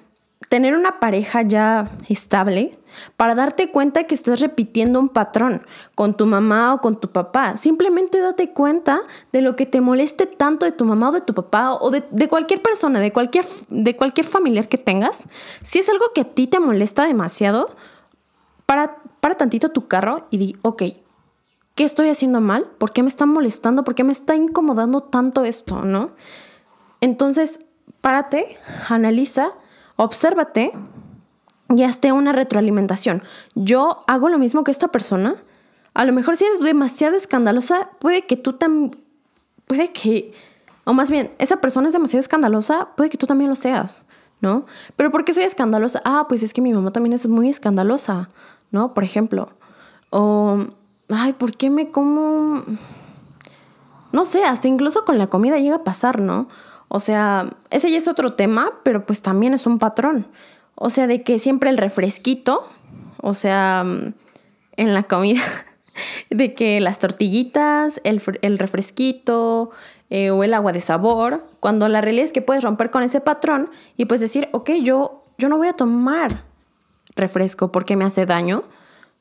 tener 0.50 0.76
una 0.76 0.98
pareja 0.98 1.42
ya 1.42 1.92
estable 2.08 2.72
para 3.16 3.36
darte 3.36 3.70
cuenta 3.70 4.02
que 4.04 4.16
estás 4.16 4.40
repitiendo 4.40 4.98
un 4.98 5.08
patrón 5.08 5.62
con 5.94 6.16
tu 6.16 6.26
mamá 6.26 6.74
o 6.74 6.80
con 6.80 6.98
tu 6.98 7.12
papá. 7.12 7.56
Simplemente 7.56 8.20
date 8.20 8.50
cuenta 8.50 9.00
de 9.30 9.42
lo 9.42 9.54
que 9.54 9.64
te 9.64 9.80
moleste 9.80 10.26
tanto 10.26 10.66
de 10.66 10.72
tu 10.72 10.84
mamá 10.84 11.10
o 11.10 11.12
de 11.12 11.20
tu 11.20 11.34
papá 11.34 11.74
o 11.74 11.92
de, 11.92 12.28
cualquier 12.28 12.62
persona, 12.62 12.98
de 12.98 13.12
cualquier, 13.12 13.44
de 13.68 13.94
cualquier 13.94 14.26
familiar 14.26 14.68
que 14.68 14.76
tengas. 14.76 15.28
Si 15.62 15.78
es 15.78 15.88
algo 15.88 16.06
que 16.12 16.22
a 16.22 16.24
ti 16.24 16.48
te 16.48 16.58
molesta 16.58 17.04
demasiado, 17.04 17.70
para, 18.66 18.96
para 19.20 19.36
tantito 19.36 19.68
tu 19.68 19.86
carro 19.86 20.26
y 20.30 20.38
di, 20.38 20.56
ok, 20.62 20.82
¿qué 21.76 21.84
estoy 21.84 22.08
haciendo 22.08 22.40
mal? 22.40 22.66
¿Por 22.76 22.90
qué 22.90 23.04
me 23.04 23.08
está 23.08 23.24
molestando? 23.24 23.84
¿Por 23.84 23.94
qué 23.94 24.02
me 24.02 24.12
está 24.12 24.34
incomodando 24.34 25.00
tanto 25.00 25.44
esto? 25.44 25.82
¿No? 25.84 26.10
Entonces, 27.00 27.60
párate, 28.00 28.58
analiza 28.88 29.52
obsérvate 30.02 30.72
y 31.68 31.82
hazte 31.82 32.10
una 32.12 32.32
retroalimentación. 32.32 33.22
Yo 33.54 34.02
hago 34.06 34.28
lo 34.28 34.38
mismo 34.38 34.64
que 34.64 34.70
esta 34.70 34.88
persona. 34.88 35.34
A 35.92 36.04
lo 36.04 36.12
mejor 36.12 36.36
si 36.36 36.44
eres 36.44 36.60
demasiado 36.60 37.16
escandalosa, 37.16 37.90
puede 37.98 38.26
que 38.26 38.36
tú 38.36 38.54
también, 38.54 38.96
puede 39.66 39.92
que, 39.92 40.32
o 40.84 40.94
más 40.94 41.10
bien, 41.10 41.32
esa 41.38 41.60
persona 41.60 41.88
es 41.88 41.92
demasiado 41.92 42.20
escandalosa, 42.20 42.88
puede 42.96 43.10
que 43.10 43.18
tú 43.18 43.26
también 43.26 43.50
lo 43.50 43.56
seas, 43.56 44.02
¿no? 44.40 44.64
Pero 44.96 45.10
¿por 45.10 45.24
qué 45.24 45.34
soy 45.34 45.44
escandalosa? 45.44 46.00
Ah, 46.04 46.26
pues 46.28 46.42
es 46.42 46.54
que 46.54 46.62
mi 46.62 46.72
mamá 46.72 46.92
también 46.92 47.12
es 47.12 47.28
muy 47.28 47.50
escandalosa, 47.50 48.30
¿no? 48.70 48.94
Por 48.94 49.04
ejemplo. 49.04 49.50
O, 50.08 50.64
ay, 51.10 51.34
¿por 51.34 51.56
qué 51.56 51.68
me 51.70 51.90
como... 51.90 52.64
No 54.12 54.24
sé, 54.24 54.44
hasta 54.44 54.66
incluso 54.66 55.04
con 55.04 55.18
la 55.18 55.28
comida 55.28 55.58
llega 55.58 55.76
a 55.76 55.84
pasar, 55.84 56.20
¿no? 56.20 56.48
O 56.92 56.98
sea, 56.98 57.50
ese 57.70 57.88
ya 57.88 57.98
es 57.98 58.08
otro 58.08 58.32
tema, 58.32 58.72
pero 58.82 59.06
pues 59.06 59.22
también 59.22 59.54
es 59.54 59.64
un 59.64 59.78
patrón. 59.78 60.26
O 60.74 60.90
sea, 60.90 61.06
de 61.06 61.22
que 61.22 61.38
siempre 61.38 61.70
el 61.70 61.78
refresquito, 61.78 62.68
o 63.22 63.32
sea, 63.32 63.84
en 64.76 64.92
la 64.92 65.04
comida, 65.04 65.40
de 66.30 66.52
que 66.52 66.80
las 66.80 66.98
tortillitas, 66.98 68.00
el, 68.02 68.58
refresquito 68.58 69.70
eh, 70.10 70.30
o 70.30 70.42
el 70.42 70.52
agua 70.52 70.72
de 70.72 70.80
sabor, 70.80 71.46
cuando 71.60 71.88
la 71.88 72.00
realidad 72.00 72.24
es 72.24 72.32
que 72.32 72.42
puedes 72.42 72.64
romper 72.64 72.90
con 72.90 73.04
ese 73.04 73.20
patrón 73.20 73.70
y 73.96 74.06
pues 74.06 74.20
decir, 74.20 74.48
ok, 74.50 74.70
yo, 74.82 75.22
yo 75.38 75.48
no 75.48 75.58
voy 75.58 75.68
a 75.68 75.74
tomar 75.74 76.42
refresco 77.14 77.70
porque 77.70 77.94
me 77.94 78.04
hace 78.04 78.26
daño, 78.26 78.64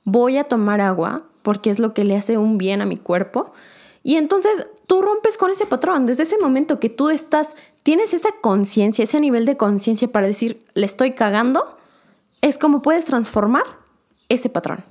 voy 0.06 0.38
a 0.38 0.46
tomar 0.46 0.82
agua 0.82 1.22
porque 1.44 1.70
es 1.70 1.78
lo 1.78 1.94
que 1.94 2.04
le 2.04 2.18
hace 2.18 2.40
un 2.40 2.58
bien 2.58 2.82
a 2.82 2.88
mi 2.88 2.98
cuerpo. 2.98 3.54
Y 4.02 4.16
entonces 4.16 4.66
tú 4.90 5.04
rompes 5.04 5.38
con 5.38 5.52
ese 5.52 5.68
patrón. 5.68 6.08
Desde 6.08 6.24
ese 6.24 6.40
momento 6.40 6.80
que 6.80 6.90
tú 6.90 7.12
estás, 7.12 7.56
tienes 7.84 8.16
esa 8.16 8.30
conciencia, 8.42 9.04
ese 9.04 9.20
nivel 9.20 9.46
de 9.46 9.56
conciencia 9.56 10.12
para 10.12 10.26
decir, 10.26 10.66
le 10.74 10.88
estoy 10.88 11.12
cagando, 11.12 11.78
es 12.42 12.58
como 12.58 12.82
puedes 12.82 13.06
transformar 13.06 13.66
ese 14.30 14.50
patrón. 14.50 14.84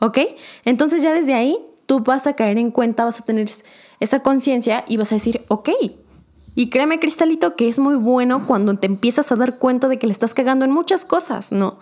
¿Ok? 0.00 0.18
Entonces 0.64 1.00
ya 1.00 1.14
desde 1.14 1.34
ahí 1.34 1.64
tú 1.86 2.00
vas 2.00 2.26
a 2.26 2.32
caer 2.32 2.58
en 2.58 2.72
cuenta, 2.72 3.04
vas 3.04 3.20
a 3.20 3.24
tener 3.24 3.46
esa 4.00 4.20
conciencia 4.20 4.84
y 4.88 4.96
vas 4.96 5.12
a 5.12 5.14
decir, 5.14 5.44
ok. 5.46 5.70
Y 6.56 6.68
créeme, 6.68 6.98
Cristalito, 6.98 7.54
que 7.54 7.68
es 7.68 7.78
muy 7.78 7.94
bueno 7.94 8.48
cuando 8.48 8.76
te 8.76 8.86
empiezas 8.86 9.30
a 9.30 9.36
dar 9.36 9.58
cuenta 9.58 9.86
de 9.86 10.00
que 10.00 10.08
le 10.08 10.12
estás 10.12 10.34
cagando 10.34 10.64
en 10.64 10.72
muchas 10.72 11.04
cosas, 11.04 11.52
¿no? 11.52 11.78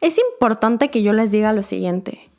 Es 0.00 0.20
importante 0.30 0.92
que 0.92 1.02
yo 1.02 1.12
les 1.12 1.32
diga 1.32 1.52
lo 1.52 1.64
siguiente. 1.64 2.30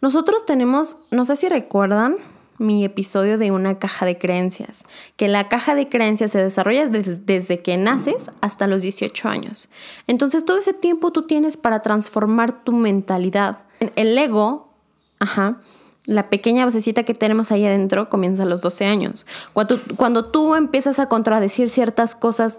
Nosotros 0.00 0.46
tenemos, 0.46 0.96
no 1.10 1.26
sé 1.26 1.36
si 1.36 1.50
recuerdan, 1.50 2.16
mi 2.58 2.84
episodio 2.84 3.38
de 3.38 3.50
una 3.50 3.78
caja 3.78 4.06
de 4.06 4.16
creencias, 4.16 4.84
que 5.16 5.28
la 5.28 5.48
caja 5.48 5.74
de 5.74 5.88
creencias 5.88 6.30
se 6.30 6.42
desarrolla 6.42 6.86
desde, 6.88 7.62
que 7.62 7.76
naces 7.76 8.30
hasta 8.40 8.66
los 8.66 8.82
18 8.82 9.28
años. 9.28 9.68
Entonces 10.06 10.44
todo 10.44 10.58
ese 10.58 10.72
tiempo 10.72 11.10
tú 11.12 11.26
tienes 11.26 11.56
para 11.56 11.80
transformar 11.80 12.64
tu 12.64 12.72
mentalidad. 12.72 13.58
El 13.96 14.16
ego, 14.16 14.72
ajá, 15.18 15.60
la 16.06 16.28
pequeña 16.28 16.66
vocecita 16.66 17.04
que 17.04 17.14
tenemos 17.14 17.50
ahí 17.50 17.64
adentro 17.64 18.10
comienza 18.10 18.42
a 18.42 18.46
los 18.46 18.60
12 18.60 18.84
años. 18.84 19.26
Cuando, 19.54 19.80
cuando 19.96 20.26
tú 20.26 20.54
empiezas 20.54 20.98
a 20.98 21.08
contradecir 21.08 21.70
ciertas 21.70 22.14
cosas 22.14 22.58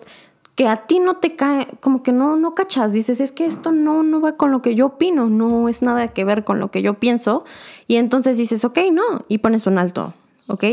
que 0.55 0.69
a 0.69 0.87
ti 0.87 0.99
no 0.99 1.17
te 1.17 1.35
cae, 1.35 1.67
como 1.81 2.01
que 2.01 2.13
no, 2.13 2.37
no 2.37 2.55
cachas, 2.55 2.93
dices, 2.93 3.19
es 3.19 3.31
que 3.31 3.45
esto 3.45 3.73
no, 3.73 4.03
no 4.03 4.21
va 4.21 4.37
con 4.37 4.51
lo 4.51 4.61
que 4.61 4.73
yo 4.73 4.85
opino, 4.87 5.29
no 5.29 5.67
es 5.67 5.81
nada 5.81 6.07
que 6.07 6.23
ver 6.23 6.45
con 6.45 6.59
lo 6.59 6.71
que 6.71 6.81
yo 6.81 6.95
pienso, 6.95 7.43
y 7.87 7.97
entonces 7.97 8.37
dices, 8.37 8.63
ok, 8.63 8.79
no, 8.91 9.25
y 9.27 9.39
pones 9.39 9.67
un 9.67 9.77
alto, 9.77 10.13
¿ok? 10.47 10.63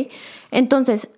Entonces, 0.53 1.09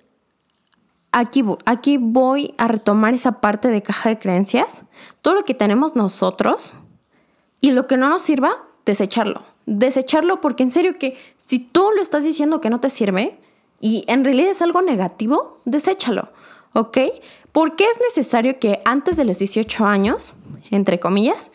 aquí, 1.12 1.44
aquí 1.66 1.99
voy 1.99 2.54
a 2.56 2.66
retomar 2.66 3.12
esa 3.12 3.40
parte 3.40 3.68
de 3.68 3.83
caja 3.83 4.09
de 4.09 4.18
creencias, 4.18 4.83
todo 5.21 5.35
lo 5.35 5.44
que 5.44 5.54
tenemos 5.54 5.94
nosotros, 5.94 6.75
y 7.61 7.73
lo 7.73 7.87
que 7.87 7.99
no 7.99 8.09
nos 8.09 8.23
sirva, 8.23 8.64
desecharlo, 8.87 9.44
desecharlo, 9.66 10.40
porque 10.40 10.62
en 10.62 10.71
serio 10.71 10.99
que 10.99 11.18
si 11.37 11.59
tú 11.59 11.90
lo 11.94 12.00
estás 12.00 12.25
diciendo 12.25 12.62
que 12.62 12.71
no 12.71 12.80
te 12.80 12.88
sirve, 12.88 13.38
y 13.78 14.04
en 14.06 14.25
realidad 14.25 14.52
es 14.52 14.62
algo 14.62 14.80
negativo, 14.80 15.61
deséchalo, 15.66 16.30
¿ok? 16.75 16.99
¿Por 17.52 17.76
qué 17.76 17.85
es 17.85 17.99
necesario 18.00 18.59
que 18.59 18.81
antes 18.85 19.16
de 19.16 19.25
los 19.25 19.38
18 19.38 19.87
años, 19.87 20.35
entre 20.71 21.00
comillas, 21.00 21.52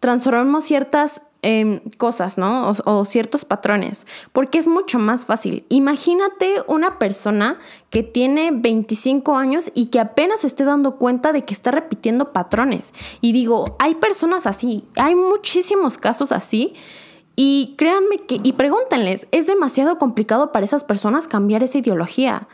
transformemos 0.00 0.64
ciertas 0.64 1.22
em, 1.42 1.80
cosas, 1.96 2.38
¿no? 2.38 2.74
O, 2.84 3.04
ciertos 3.04 3.44
patrones, 3.44 4.06
porque 4.32 4.58
es 4.58 4.66
mucho 4.66 4.98
más 4.98 5.24
fácil. 5.24 5.64
Imagínate 5.68 6.62
una 6.66 6.98
persona 6.98 7.58
que 7.90 8.02
tiene 8.02 8.50
25 8.52 9.36
años 9.36 9.70
y 9.74 9.86
que 9.86 10.00
apenas 10.00 10.44
esté 10.44 10.64
dando 10.64 10.96
cuenta 10.96 11.32
de 11.32 11.44
que 11.44 11.54
está 11.54 11.70
repitiendo 11.70 12.32
patrones. 12.32 12.92
Y 13.20 13.32
digo, 13.32 13.76
hay 13.78 13.94
personas 13.94 14.46
así, 14.46 14.84
hay 14.96 15.14
muchísimos 15.14 15.98
casos 15.98 16.32
así. 16.32 16.74
Y 17.36 17.74
créanme 17.76 18.16
que, 18.26 18.40
y 18.42 18.54
pregúntenles, 18.54 19.28
es 19.30 19.46
demasiado 19.46 19.98
complicado 19.98 20.50
para 20.52 20.64
esas 20.64 20.84
personas 20.84 21.28
cambiar 21.28 21.62
esa 21.62 21.78
ideología. 21.78 22.48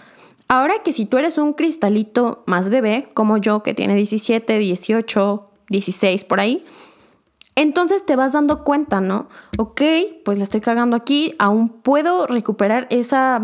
Ahora 0.52 0.80
que 0.85 0.92
si 0.92 1.06
tú 1.06 1.16
eres 1.16 1.38
un 1.38 1.54
cristalito 1.54 2.42
más 2.44 2.68
bebé, 2.68 3.09
como 3.14 3.38
yo, 3.38 3.62
que 3.62 3.73
tiene 3.73 3.97
17, 3.97 4.59
18, 4.59 5.49
16 5.71 6.25
por 6.25 6.40
ahí, 6.40 6.62
entonces 7.54 8.04
te 8.04 8.16
vas 8.16 8.35
dando 8.35 8.62
cuenta, 8.62 9.00
¿no? 9.00 9.30
Ok, 9.56 9.80
pues 10.26 10.37
le 10.37 10.44
estoy 10.44 10.61
cagando 10.61 10.94
aquí, 10.94 11.35
aún 11.38 11.71
puedo 11.71 12.26
recuperar 12.26 12.87
esa... 12.90 13.40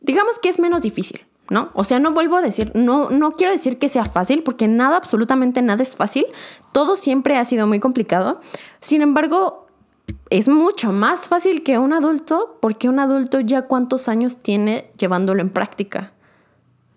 Digamos 0.00 0.38
que 0.38 0.48
es 0.48 0.58
menos 0.58 0.80
difícil, 0.80 1.26
¿no? 1.50 1.68
O 1.74 1.84
sea, 1.84 1.98
no 1.98 2.12
vuelvo 2.12 2.36
a 2.36 2.40
decir, 2.40 2.72
no, 2.74 3.10
no 3.10 3.32
quiero 3.32 3.52
decir 3.52 3.78
que 3.78 3.90
sea 3.90 4.06
fácil, 4.06 4.42
porque 4.42 4.66
nada, 4.68 4.96
absolutamente 4.96 5.60
nada 5.60 5.82
es 5.82 5.96
fácil. 5.96 6.24
Todo 6.72 6.96
siempre 6.96 7.36
ha 7.36 7.44
sido 7.44 7.66
muy 7.66 7.78
complicado. 7.78 8.40
Sin 8.80 9.02
embargo, 9.02 9.63
es 10.30 10.48
mucho 10.48 10.92
más 10.92 11.28
fácil 11.28 11.62
que 11.62 11.78
un 11.78 11.92
adulto 11.92 12.58
porque 12.60 12.88
un 12.88 12.98
adulto 12.98 13.40
ya 13.40 13.62
cuántos 13.62 14.08
años 14.08 14.38
tiene 14.38 14.90
llevándolo 14.98 15.40
en 15.40 15.50
práctica. 15.50 16.12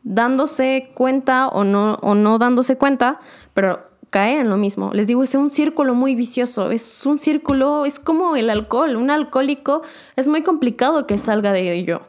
Dándose 0.03 0.91
cuenta 0.95 1.47
o 1.47 1.63
no, 1.63 1.95
o 2.01 2.15
no 2.15 2.37
dándose 2.39 2.77
cuenta, 2.77 3.19
pero 3.53 3.87
cae 4.09 4.39
en 4.39 4.49
lo 4.49 4.57
mismo. 4.57 4.91
Les 4.93 5.07
digo, 5.07 5.23
es 5.23 5.35
un 5.35 5.49
círculo 5.49 5.93
muy 5.93 6.15
vicioso, 6.15 6.71
es 6.71 7.05
un 7.05 7.17
círculo, 7.17 7.85
es 7.85 7.99
como 7.99 8.35
el 8.35 8.49
alcohol. 8.49 8.95
Un 8.95 9.09
alcohólico 9.09 9.81
es 10.15 10.27
muy 10.27 10.43
complicado 10.43 11.05
que 11.05 11.17
salga 11.17 11.51
de 11.51 11.73
ello. 11.73 12.01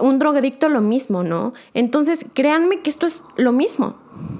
Un 0.00 0.18
drogadicto 0.18 0.70
lo 0.70 0.80
mismo, 0.80 1.22
¿no? 1.22 1.52
Entonces, 1.74 2.24
créanme 2.32 2.80
que 2.80 2.88
esto 2.88 3.06
es 3.06 3.24
lo 3.36 3.52
mismo. 3.52 3.96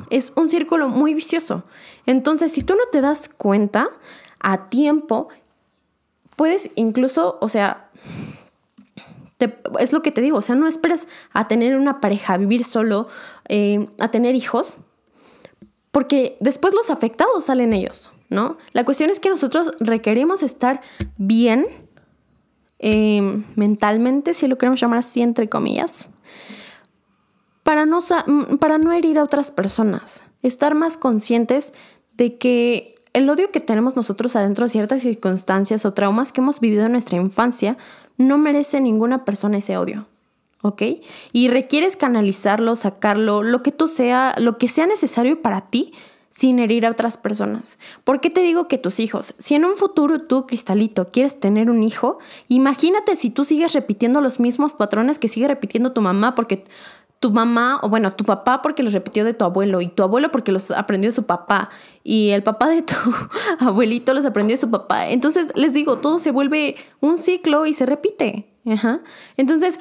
Es 0.09 0.33
un 0.35 0.49
círculo 0.49 0.89
muy 0.89 1.13
vicioso. 1.13 1.65
Entonces, 2.07 2.53
si 2.53 2.63
tú 2.63 2.75
no 2.75 2.85
te 2.91 3.03
das 3.03 3.29
cuenta 3.29 3.91
a 4.41 4.71
tiempo, 4.71 5.29
puedes 6.43 6.73
incluso, 6.75 7.39
o 7.41 7.49
sea, 7.49 7.89
es 9.79 9.93
lo 9.93 10.03
que 10.03 10.11
te 10.11 10.21
digo, 10.21 10.39
o 10.39 10.43
sea, 10.43 10.57
no 10.57 10.67
esperes 10.67 11.07
a 11.33 11.47
tener 11.47 11.77
una 11.77 12.01
pareja, 12.01 12.35
a 12.35 12.37
vivir 12.37 12.65
solo, 12.65 13.07
eh, 13.49 13.87
a 14.01 14.09
tener 14.09 14.35
hijos, 14.35 14.79
porque 15.93 16.37
después 16.41 16.75
los 16.75 16.91
afectados 16.91 17.45
salen 17.45 17.73
ellos, 17.73 18.11
¿no? 18.29 18.57
La 18.73 18.85
cuestión 18.85 19.09
es 19.09 19.21
que 19.21 19.29
nosotros 19.29 19.71
requerimos 19.79 20.43
estar 20.43 20.81
bien 21.17 21.65
em, 22.81 23.45
mentalmente, 23.55 24.35
si 24.35 24.49
lo 24.49 24.59
queremos 24.59 24.81
llamar 24.81 24.99
así, 24.99 25.23
entre 25.23 25.49
comillas, 25.49 26.11
para 27.63 27.87
no, 27.87 28.01
para 28.59 28.79
no 28.79 28.91
herir 28.91 29.17
a 29.17 29.23
otras 29.23 29.53
personas, 29.53 30.25
estar 30.43 30.75
más 30.75 30.97
conscientes 30.97 31.73
de 32.15 32.37
que 32.37 32.92
el 33.13 33.29
odio 33.29 33.51
que 33.51 33.61
tenemos 33.61 33.97
nosotros 33.97 34.37
adentro 34.37 34.65
de 34.65 34.71
ciertas 34.71 35.03
circunstancias 35.03 35.85
o 35.85 35.93
traumas 35.93 36.33
que 36.33 36.41
hemos 36.41 36.61
vivido 36.61 36.87
en 36.87 36.93
nuestra 36.93 37.17
infancia 37.17 37.77
no 38.17 38.39
merece 38.39 38.81
ninguna 38.81 39.25
persona 39.25 39.59
ese 39.59 39.77
odio. 39.77 40.07
¿Ok? 40.63 40.83
Y 41.33 41.49
requieres 41.49 41.97
canalizarlo, 41.97 42.77
sacarlo, 42.77 43.43
lo 43.43 43.63
que 43.65 43.73
tú 43.73 43.89
sea, 43.89 44.35
lo 44.39 44.59
que 44.59 44.69
sea 44.69 44.87
necesario 44.87 45.43
para 45.43 45.63
ti 45.63 45.93
sin 46.33 46.59
herir 46.59 46.87
a 46.87 46.91
otras 46.91 47.17
personas. 47.19 47.79
¿Por 48.05 48.21
qué 48.21 48.31
te 48.31 48.41
digo 48.41 48.67
que 48.67 48.79
tus 48.79 49.01
hijos? 49.01 49.35
Si 49.39 49.55
en 49.55 49.67
un 49.67 49.77
futuro 49.77 50.23
tú, 50.23 50.47
Cristalito, 50.47 51.07
quieres 51.09 51.39
tener 51.39 51.69
un 51.69 51.83
hijo, 51.83 52.19
imagínate 52.49 53.17
si 53.17 53.29
tú 53.29 53.45
sigues 53.45 53.75
repitiendo 53.75 54.21
los 54.21 54.41
mismos 54.41 54.73
patrones 54.73 55.19
que 55.19 55.29
sigue 55.29 55.47
repitiendo 55.47 55.93
tu 55.93 56.01
mamá 56.01 56.35
porque 56.35 56.65
tu 57.23 57.31
mamá, 57.31 57.79
o 57.83 57.89
bueno, 57.89 58.15
tu 58.15 58.25
papá 58.25 58.63
porque 58.63 58.83
los 58.83 58.93
repitió 58.93 59.25
de 59.25 59.33
tu 59.33 59.45
abuelo, 59.45 59.81
y 59.81 59.87
tu 59.87 60.03
abuelo 60.03 60.33
porque 60.33 60.51
los 60.51 60.73
aprendió 60.73 61.09
de 61.09 61.15
su 61.15 61.23
papá, 61.23 61.71
y 62.03 62.31
el 62.31 62.43
papá 62.43 62.69
de 62.69 62.83
tu 62.83 62.97
abuelito 63.61 64.13
los 64.13 64.25
aprendió 64.25 64.55
de 64.57 64.61
su 64.61 64.71
papá. 64.71 65.09
Entonces, 65.09 65.53
les 65.55 65.73
digo, 65.73 65.99
todo 65.99 66.19
se 66.19 66.33
vuelve 66.33 66.75
un 67.01 67.19
ciclo 67.19 67.65
y 67.65 67.75
se 67.75 67.87
repite. 67.87 68.49
Entonces, 69.37 69.79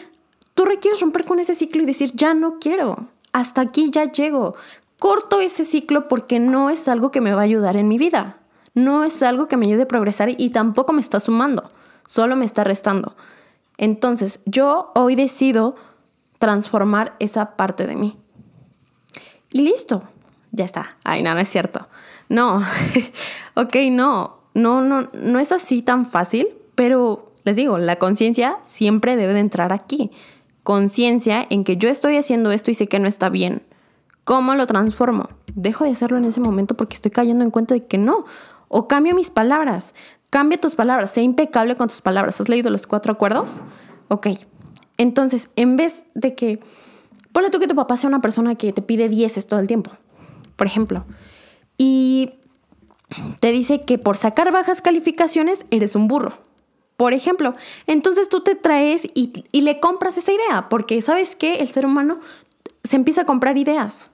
tú 0.54 0.66
requieres 0.66 1.02
romper 1.02 1.26
con 1.26 1.40
ese 1.40 1.56
ciclo 1.56 1.82
y 1.82 1.88
decir, 1.88 2.12
ya 2.14 2.36
no 2.36 2.60
quiero, 2.60 3.08
hasta 3.34 3.62
aquí 3.62 3.90
ya 3.90 4.06
llego. 4.06 4.56
Corto 5.00 5.42
ese 5.42 5.66
ciclo 5.66 6.08
porque 6.08 6.40
no 6.40 6.70
es 6.70 6.88
algo 6.88 7.10
que 7.10 7.22
me 7.22 7.34
va 7.34 7.42
a 7.42 7.46
ayudar 7.46 7.76
en 7.76 7.88
mi 7.88 7.98
vida. 7.98 8.38
No 8.76 9.04
es 9.04 9.24
algo 9.24 9.48
que 9.48 9.58
me 9.58 9.66
ayude 9.66 9.84
a 9.84 9.88
progresar 9.88 10.30
y 10.38 10.52
tampoco 10.52 10.94
me 10.94 11.02
está 11.02 11.20
sumando, 11.20 11.72
solo 12.06 12.36
me 12.36 12.46
está 12.46 12.64
restando. 12.64 13.16
Entonces, 13.80 14.42
yo 14.46 14.92
hoy 14.94 15.16
decido 15.16 15.76
transformar 16.42 17.16
esa 17.20 17.56
parte 17.56 17.86
de 17.86 17.96
mí. 17.96 18.18
Y 19.54 19.62
listo, 19.62 20.04
ya 20.52 20.66
está. 20.66 20.98
Ay, 21.04 21.22
no, 21.22 21.36
no 21.36 21.40
es 21.40 21.48
cierto. 21.48 21.88
No, 22.30 22.64
ok, 23.56 23.76
no, 23.92 24.40
no, 24.56 24.82
no, 24.82 25.08
no 25.14 25.40
es 25.40 25.52
así 25.52 25.84
tan 25.84 26.08
fácil, 26.08 26.48
pero 26.74 27.32
les 27.44 27.56
digo, 27.56 27.78
la 27.78 27.98
conciencia 27.98 28.58
siempre 28.64 29.16
debe 29.18 29.34
de 29.34 29.40
entrar 29.40 29.72
aquí. 29.72 30.10
Conciencia 30.64 31.46
en 31.48 31.64
que 31.64 31.78
yo 31.78 31.90
estoy 31.90 32.18
haciendo 32.18 32.52
esto 32.52 32.72
y 32.72 32.74
sé 32.74 32.88
que 32.88 32.98
no 32.98 33.08
está 33.08 33.30
bien. 33.30 33.62
¿Cómo 34.24 34.56
lo 34.56 34.66
transformo? 34.66 35.30
Dejo 35.54 35.84
de 35.84 35.92
hacerlo 35.92 36.18
en 36.18 36.26
ese 36.26 36.40
momento 36.40 36.76
porque 36.76 36.96
estoy 36.96 37.12
cayendo 37.12 37.44
en 37.44 37.52
cuenta 37.52 37.76
de 37.76 37.86
que 37.86 38.00
no. 38.00 38.26
O 38.68 38.88
cambio 38.88 39.14
mis 39.14 39.30
palabras. 39.30 39.94
Cambia 40.32 40.60
tus 40.60 40.74
palabras. 40.74 41.12
Sé 41.12 41.22
impecable 41.22 41.78
con 41.78 41.88
tus 41.88 42.02
palabras. 42.02 42.42
¿Has 42.42 42.50
leído 42.50 42.72
los 42.72 42.88
cuatro 42.88 43.14
acuerdos? 43.14 43.62
Ok, 44.08 44.28
entonces, 45.01 45.50
en 45.55 45.77
vez 45.77 46.05
de 46.13 46.36
que, 46.36 46.60
ponle 47.31 47.50
tú 47.50 47.60
que 47.60 47.67
tu 47.67 47.74
papá 47.74 47.98
sea 47.98 48.08
una 48.08 48.22
persona 48.22 48.53
que 48.53 48.72
te 48.72 48.84
pide 48.84 49.10
dieces 49.10 49.48
todo 49.48 49.60
el 49.60 49.65
tiempo, 49.65 49.89
por 50.55 50.67
ejemplo, 50.67 51.05
y 51.75 52.34
te 53.39 53.51
dice 53.51 53.81
que 53.81 53.98
por 53.98 54.15
sacar 54.15 54.51
bajas 54.51 54.79
calificaciones 54.79 55.65
eres 55.72 55.96
un 55.96 56.08
burro. 56.08 56.38
Por 56.98 57.13
ejemplo, 57.15 57.55
entonces 57.88 58.29
tú 58.29 58.41
te 58.41 58.53
traes 58.53 59.10
y, 59.15 59.34
le 59.60 59.79
compras 59.79 60.20
esa 60.20 60.34
idea, 60.34 60.70
porque 60.70 61.01
sabes 61.01 61.36
que 61.36 61.55
el 61.55 61.70
ser 61.70 61.88
humano 61.88 62.20
se 62.84 62.96
empieza 62.96 63.22
a 63.22 63.25
comprar 63.25 63.58
ideas, 63.58 64.05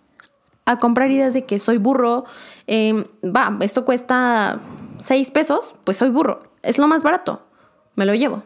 a 0.64 0.80
comprar 0.80 1.12
ideas 1.12 1.34
de 1.34 1.44
que 1.44 1.60
soy 1.60 1.80
burro, 1.80 2.24
em, 2.66 3.04
va, 3.26 3.58
esto 3.60 3.84
cuesta 3.84 4.62
seis 5.00 5.32
pesos, 5.32 5.76
pues 5.84 5.98
soy 5.98 6.12
burro, 6.12 6.44
es 6.64 6.78
lo 6.78 6.88
más 6.88 7.04
barato, 7.04 7.42
me 7.96 8.06
lo 8.06 8.16
llevo. 8.16 8.44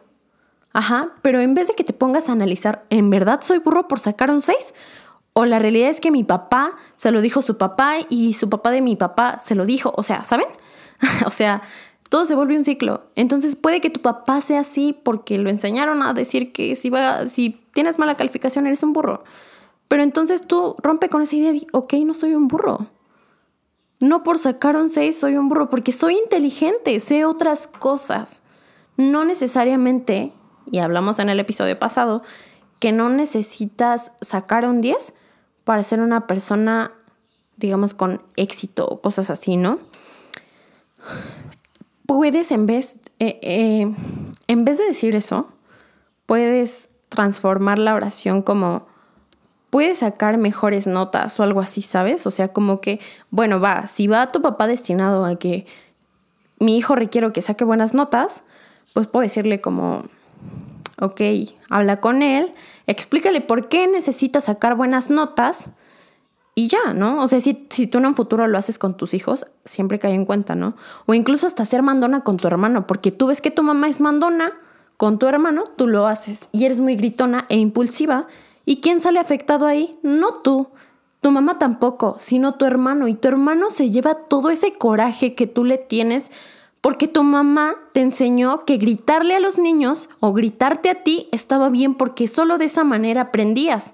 Ajá, 0.73 1.09
pero 1.21 1.39
en 1.39 1.53
vez 1.53 1.67
de 1.67 1.73
que 1.73 1.83
te 1.83 1.93
pongas 1.93 2.29
a 2.29 2.31
analizar, 2.31 2.85
¿en 2.89 3.09
verdad 3.09 3.41
soy 3.41 3.59
burro 3.59 3.87
por 3.87 3.99
sacar 3.99 4.31
un 4.31 4.41
6? 4.41 4.73
O 5.33 5.45
la 5.45 5.59
realidad 5.59 5.89
es 5.89 6.01
que 6.01 6.11
mi 6.11 6.23
papá 6.23 6.75
se 6.95 7.11
lo 7.11 7.21
dijo 7.21 7.41
su 7.41 7.57
papá 7.57 7.95
y 8.09 8.33
su 8.33 8.49
papá 8.49 8.71
de 8.71 8.81
mi 8.81 8.95
papá 8.95 9.39
se 9.41 9.55
lo 9.55 9.65
dijo. 9.65 9.93
O 9.95 10.03
sea, 10.03 10.23
¿saben? 10.23 10.47
o 11.25 11.29
sea, 11.29 11.61
todo 12.09 12.25
se 12.25 12.35
vuelve 12.35 12.57
un 12.57 12.65
ciclo. 12.65 13.03
Entonces 13.15 13.55
puede 13.55 13.81
que 13.81 13.89
tu 13.89 14.01
papá 14.01 14.41
sea 14.41 14.61
así 14.61 14.93
porque 14.93 15.37
lo 15.37 15.49
enseñaron 15.49 16.03
a 16.03 16.13
decir 16.13 16.51
que 16.51 16.75
si, 16.75 16.89
va, 16.89 17.27
si 17.27 17.61
tienes 17.73 17.99
mala 17.99 18.15
calificación 18.15 18.67
eres 18.67 18.83
un 18.83 18.93
burro. 18.93 19.23
Pero 19.87 20.03
entonces 20.03 20.45
tú 20.45 20.75
rompe 20.81 21.09
con 21.09 21.21
esa 21.21 21.35
idea 21.35 21.51
de, 21.51 21.67
ok, 21.73 21.93
no 22.05 22.13
soy 22.13 22.33
un 22.33 22.47
burro. 22.47 22.87
No 23.99 24.23
por 24.23 24.39
sacar 24.39 24.75
un 24.75 24.89
6 24.89 25.17
soy 25.17 25.37
un 25.37 25.47
burro, 25.47 25.69
porque 25.69 25.91
soy 25.91 26.17
inteligente, 26.17 26.99
sé 26.99 27.23
otras 27.23 27.67
cosas. 27.67 28.41
No 28.97 29.25
necesariamente 29.25 30.33
y 30.69 30.79
hablamos 30.79 31.19
en 31.19 31.29
el 31.29 31.39
episodio 31.39 31.77
pasado, 31.77 32.23
que 32.79 32.91
no 32.91 33.09
necesitas 33.09 34.11
sacar 34.21 34.65
un 34.65 34.81
10 34.81 35.13
para 35.63 35.83
ser 35.83 36.01
una 36.01 36.27
persona, 36.27 36.91
digamos, 37.57 37.93
con 37.93 38.21
éxito 38.35 38.85
o 38.87 39.01
cosas 39.01 39.29
así, 39.29 39.55
¿no? 39.57 39.79
Puedes, 42.05 42.51
en 42.51 42.65
vez, 42.65 42.97
eh, 43.19 43.39
eh, 43.41 43.93
en 44.47 44.65
vez 44.65 44.77
de 44.77 44.85
decir 44.85 45.15
eso, 45.15 45.47
puedes 46.25 46.89
transformar 47.09 47.77
la 47.77 47.93
oración 47.93 48.41
como, 48.41 48.87
puedes 49.69 49.99
sacar 49.99 50.37
mejores 50.37 50.87
notas 50.87 51.39
o 51.39 51.43
algo 51.43 51.61
así, 51.61 51.81
¿sabes? 51.81 52.25
O 52.27 52.31
sea, 52.31 52.49
como 52.49 52.81
que, 52.81 52.99
bueno, 53.29 53.59
va, 53.59 53.87
si 53.87 54.07
va 54.07 54.31
tu 54.31 54.41
papá 54.41 54.67
destinado 54.67 55.25
a 55.25 55.35
que 55.35 55.65
mi 56.59 56.77
hijo 56.77 56.95
requiero 56.95 57.33
que 57.33 57.41
saque 57.41 57.63
buenas 57.63 57.93
notas, 57.93 58.43
pues 58.93 59.07
puedo 59.07 59.23
decirle 59.23 59.61
como, 59.61 60.05
ok, 60.99 61.21
habla 61.69 61.99
con 61.99 62.21
él, 62.21 62.53
explícale 62.87 63.41
por 63.41 63.69
qué 63.69 63.87
necesitas 63.87 64.45
sacar 64.45 64.75
buenas 64.75 65.09
notas 65.09 65.71
y 66.53 66.67
ya, 66.67 66.93
¿no? 66.93 67.23
O 67.23 67.27
sea, 67.27 67.39
si, 67.39 67.67
si 67.69 67.87
tú 67.87 67.97
en 67.97 68.05
un 68.07 68.15
futuro 68.15 68.47
lo 68.47 68.57
haces 68.57 68.77
con 68.77 68.97
tus 68.97 69.13
hijos, 69.13 69.47
siempre 69.65 69.99
cae 69.99 70.13
en 70.13 70.25
cuenta, 70.25 70.55
¿no? 70.55 70.75
O 71.05 71.13
incluso 71.13 71.47
hasta 71.47 71.65
ser 71.65 71.81
mandona 71.81 72.23
con 72.23 72.37
tu 72.37 72.47
hermano, 72.47 72.87
porque 72.87 73.11
tú 73.11 73.27
ves 73.27 73.41
que 73.41 73.51
tu 73.51 73.63
mamá 73.63 73.87
es 73.87 74.01
mandona 74.01 74.53
con 74.97 75.17
tu 75.17 75.25
hermano, 75.27 75.63
tú 75.63 75.87
lo 75.87 76.05
haces 76.05 76.49
y 76.51 76.65
eres 76.65 76.79
muy 76.79 76.95
gritona 76.95 77.45
e 77.49 77.57
impulsiva. 77.57 78.27
¿Y 78.65 78.81
quién 78.81 79.01
sale 79.01 79.19
afectado 79.19 79.65
ahí? 79.65 79.97
No 80.03 80.35
tú. 80.35 80.67
Tu 81.21 81.31
mamá 81.31 81.57
tampoco, 81.57 82.17
sino 82.19 82.53
tu 82.53 82.65
hermano. 82.65 83.07
Y 83.07 83.15
tu 83.15 83.27
hermano 83.27 83.71
se 83.71 83.89
lleva 83.89 84.13
todo 84.13 84.51
ese 84.51 84.73
coraje 84.73 85.33
que 85.33 85.47
tú 85.47 85.63
le 85.63 85.79
tienes 85.79 86.29
porque 86.81 87.07
tu 87.07 87.23
mamá 87.23 87.75
te 87.93 88.01
enseñó 88.01 88.65
que 88.65 88.77
gritarle 88.77 89.35
a 89.35 89.39
los 89.39 89.57
niños 89.59 90.09
o 90.19 90.33
gritarte 90.33 90.89
a 90.89 91.03
ti 91.03 91.29
estaba 91.31 91.69
bien 91.69 91.93
porque 91.93 92.27
solo 92.27 92.57
de 92.57 92.65
esa 92.65 92.83
manera 92.83 93.21
aprendías. 93.21 93.93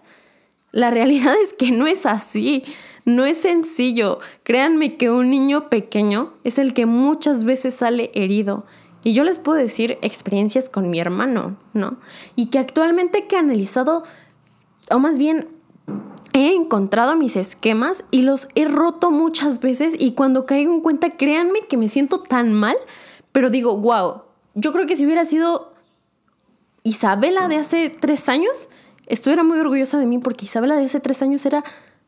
La 0.71 0.89
realidad 0.89 1.35
es 1.43 1.53
que 1.53 1.71
no 1.71 1.85
es 1.85 2.05
así, 2.05 2.63
no 3.05 3.25
es 3.25 3.39
sencillo. 3.39 4.19
Créanme 4.43 4.95
que 4.95 5.11
un 5.11 5.29
niño 5.29 5.69
pequeño 5.69 6.33
es 6.43 6.57
el 6.57 6.73
que 6.73 6.85
muchas 6.85 7.43
veces 7.43 7.75
sale 7.75 8.09
herido. 8.13 8.65
Y 9.03 9.13
yo 9.13 9.23
les 9.23 9.39
puedo 9.39 9.57
decir 9.57 9.97
experiencias 10.01 10.69
con 10.69 10.89
mi 10.89 10.99
hermano, 10.99 11.57
¿no? 11.73 11.97
Y 12.35 12.47
que 12.47 12.59
actualmente 12.59 13.25
he 13.29 13.37
analizado, 13.37 14.03
o 14.89 14.99
más 14.99 15.17
bien 15.17 15.47
he 16.37 16.53
encontrado 16.53 17.15
mis 17.15 17.35
esquemas 17.35 18.03
y 18.11 18.21
los 18.21 18.47
he 18.55 18.65
roto 18.65 19.11
muchas 19.11 19.59
veces 19.59 19.95
y 19.97 20.11
cuando 20.11 20.45
caigo 20.45 20.73
en 20.73 20.81
cuenta, 20.81 21.11
créanme 21.17 21.61
que 21.61 21.77
me 21.77 21.89
siento 21.89 22.21
tan 22.21 22.53
mal, 22.53 22.75
pero 23.31 23.49
digo, 23.49 23.77
wow, 23.77 24.23
yo 24.55 24.73
creo 24.73 24.87
que 24.87 24.95
si 24.95 25.05
hubiera 25.05 25.25
sido 25.25 25.73
Isabela 26.83 27.47
de 27.47 27.57
hace 27.57 27.89
tres 27.89 28.29
años, 28.29 28.69
estuviera 29.07 29.43
muy 29.43 29.59
orgullosa 29.59 29.97
de 29.97 30.05
mí 30.05 30.19
porque 30.19 30.45
Isabela 30.45 30.75
de 30.75 30.85
hace 30.85 30.99
tres 30.99 31.21
años 31.21 31.45
era 31.45 31.63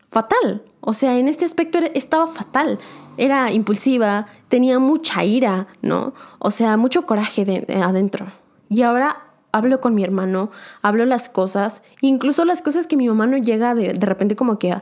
fatal. 0.10 0.64
O 0.82 0.94
sea, 0.94 1.18
en 1.18 1.28
este 1.28 1.46
aspecto 1.46 1.80
estaba 1.94 2.28
fatal. 2.28 2.80
Era 3.18 3.52
impulsiva, 3.52 4.28
tenía 4.48 4.80
mucha 4.80 5.24
ira, 5.24 5.68
¿no? 5.82 6.14
O 6.40 6.52
sea, 6.52 6.78
mucho 6.78 7.06
coraje 7.06 7.46
de, 7.46 7.82
adentro. 7.82 8.28
Y 8.70 8.82
ahora 8.82 9.29
hablo 9.52 9.82
con 9.82 9.96
mi 9.96 10.04
hermano, 10.04 10.52
hablo 10.82 11.06
las 11.06 11.30
cosas, 11.30 11.82
incluso 12.02 12.46
las 12.46 12.62
cosas 12.62 12.88
que 12.88 12.98
mi 12.98 13.08
mamá 13.08 13.28
no 13.28 13.38
llega 13.38 13.76
de, 13.76 13.94
de 13.94 14.06
repente 14.06 14.36
como 14.36 14.60
que 14.60 14.74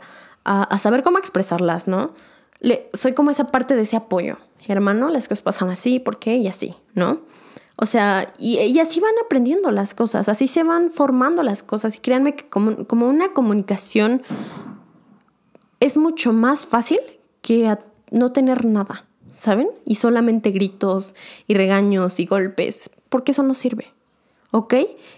a, 0.43 0.77
saber 0.77 1.03
cómo 1.03 1.17
expresarlas, 1.17 1.87
¿no? 1.87 2.11
Le, 2.59 2.89
soy 2.93 3.13
como 3.13 3.31
esa 3.31 3.47
parte 3.47 3.75
de 3.75 3.81
ese 3.81 3.97
apoyo. 3.97 4.37
Hermano, 4.67 5.09
las 5.09 5.27
cosas 5.27 5.41
pasan 5.41 5.69
así, 5.69 5.99
¿por 5.99 6.19
qué? 6.19 6.37
Y 6.37 6.47
así, 6.47 6.75
¿no? 6.93 7.21
O 7.75 7.85
sea, 7.85 8.33
y, 8.39 8.57
y, 8.57 8.79
así 8.79 8.99
van 8.99 9.13
aprendiendo 9.23 9.71
las 9.71 9.93
cosas, 9.93 10.29
así 10.29 10.47
se 10.47 10.63
van 10.63 10.89
formando 10.89 11.43
las 11.43 11.63
cosas. 11.63 11.97
Y 11.97 11.99
créanme 11.99 12.35
que 12.35 12.47
como, 12.49 12.87
como 12.87 13.07
una 13.07 13.33
comunicación 13.33 14.23
es 15.79 15.97
mucho 15.97 16.33
más 16.33 16.65
fácil 16.65 16.99
que 17.41 17.77
no 18.11 18.31
tener 18.31 18.65
nada, 18.65 19.05
¿saben? 19.33 19.69
Y 19.85 19.95
solamente 19.95 20.51
gritos 20.51 21.13
y 21.45 21.53
regaños 21.53 22.19
y 22.19 22.25
golpes, 22.25 22.89
porque 23.09 23.31
eso 23.31 23.43
no 23.43 23.53
sirve. 23.53 23.93
¿Ok? 24.51 24.73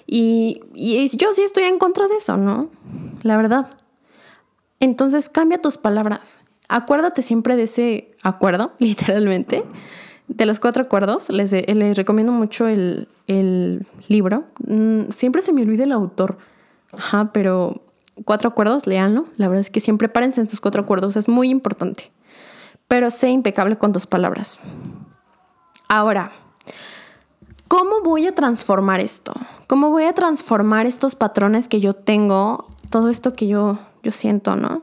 Y, 0.08 0.62
yo 0.74 1.34
sí 1.34 1.42
estoy 1.42 1.64
en 1.64 1.78
contra 1.78 2.08
de 2.08 2.16
eso, 2.16 2.38
¿no? 2.38 2.70
La 3.24 3.38
verdad. 3.38 3.68
Entonces 4.80 5.30
cambia 5.30 5.62
tus 5.62 5.78
palabras. 5.78 6.40
Acuérdate 6.68 7.22
siempre 7.22 7.56
de 7.56 7.64
ese 7.64 8.16
acuerdo, 8.24 8.74
literalmente, 8.80 9.64
de 10.28 10.46
los 10.46 10.60
cuatro 10.60 10.84
acuerdos. 10.84 11.30
Les, 11.30 11.52
les 11.52 11.98
recomiendo 11.98 12.32
mucho 12.32 12.68
el, 12.68 13.08
libro. 14.08 14.46
Mm, 14.66 15.12
siempre 15.12 15.42
se 15.42 15.54
me 15.54 15.62
olvida 15.62 15.84
el 15.84 15.92
autor. 15.92 16.38
Ajá, 16.92 17.32
pero 17.32 17.84
cuatro 18.26 18.50
acuerdos, 18.50 18.88
léanlo. 18.88 19.26
La 19.38 19.48
verdad 19.48 19.62
es 19.62 19.70
que 19.70 19.80
siempre 19.80 20.10
párense 20.10 20.42
en 20.42 20.50
sus 20.50 20.60
cuatro 20.60 20.82
acuerdos, 20.82 21.16
es 21.16 21.28
muy 21.28 21.50
importante. 21.50 22.12
Pero 22.88 23.12
sé 23.12 23.30
impecable 23.30 23.78
con 23.78 23.94
tus 23.94 24.08
palabras. 24.08 24.60
Ahora, 25.88 26.32
¿Cómo 27.70 28.02
voy 28.02 28.26
a 28.26 28.34
transformar 28.34 29.00
esto? 29.00 29.32
¿Cómo 29.68 29.92
voy 29.92 30.06
a 30.06 30.14
transformar 30.14 30.88
estos 30.88 31.14
patrones 31.14 31.68
que 31.68 31.80
yo 31.80 31.94
tengo? 31.94 32.68
Todo 32.90 33.10
esto 33.10 33.34
que 33.34 33.46
yo, 33.46 33.78
yo 34.02 34.12
siento, 34.12 34.56
¿no? 34.56 34.82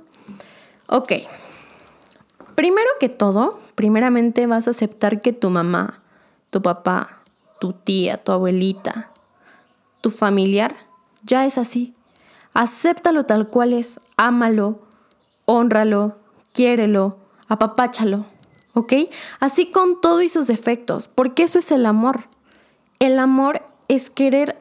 Ok. 0.87 1.15
Primero 2.55 2.89
que 3.01 3.09
todo, 3.09 3.59
primeramente 3.75 4.47
vas 4.47 4.69
a 4.69 4.71
aceptar 4.71 5.21
que 5.21 5.33
tu 5.33 5.51
mamá, 5.51 6.01
tu 6.51 6.63
papá, 6.63 7.23
tu 7.61 7.73
tía, 7.73 8.23
tu 8.23 8.31
abuelita, 8.31 9.11
tu 10.01 10.13
familiar, 10.13 10.77
ya 11.25 11.45
es 11.45 11.59
así. 11.59 11.93
Acéptalo 12.55 13.25
tal 13.25 13.49
cual 13.49 13.73
es, 13.73 14.01
ámalo, 14.17 14.79
honralo, 15.45 16.19
quiérelo, 16.53 17.19
apapáchalo, 17.49 18.27
¿ok? 18.75 18.93
Así 19.41 19.73
con 19.73 20.01
todo 20.01 20.23
y 20.23 20.29
sus 20.29 20.47
defectos, 20.47 21.09
porque 21.09 21.43
eso 21.43 21.59
es 21.59 21.73
el 21.73 21.85
amor. 21.85 22.29
El 22.99 23.19
amor 23.19 23.63
es 23.89 24.11
querer 24.11 24.59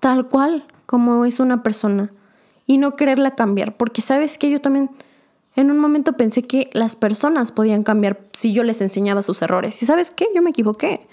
tal 0.00 0.28
cual 0.28 0.64
como 0.86 1.24
es 1.24 1.40
una 1.40 1.62
persona 1.62 2.12
y 2.66 2.78
no 2.78 2.96
quererla 2.96 3.34
cambiar, 3.34 3.76
porque 3.76 4.02
sabes 4.02 4.38
que 4.38 4.50
yo 4.50 4.60
también 4.60 4.90
en 5.56 5.70
un 5.70 5.78
momento 5.78 6.12
pensé 6.12 6.42
que 6.42 6.70
las 6.72 6.94
personas 6.94 7.50
podían 7.50 7.82
cambiar 7.82 8.20
si 8.32 8.52
yo 8.52 8.62
les 8.62 8.80
enseñaba 8.80 9.22
sus 9.22 9.42
errores. 9.42 9.82
¿Y 9.82 9.86
sabes 9.86 10.12
qué? 10.12 10.28
Yo 10.34 10.40
me 10.40 10.50
equivoqué. 10.50 11.06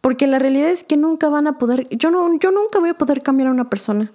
Porque 0.00 0.26
la 0.26 0.38
realidad 0.38 0.70
es 0.70 0.82
que 0.82 0.96
nunca 0.96 1.28
van 1.28 1.46
a 1.46 1.58
poder, 1.58 1.86
yo, 1.90 2.10
no, 2.10 2.38
yo 2.38 2.52
nunca 2.52 2.78
voy 2.78 2.90
a 2.90 2.94
poder 2.94 3.22
cambiar 3.22 3.48
a 3.48 3.52
una 3.52 3.68
persona. 3.68 4.12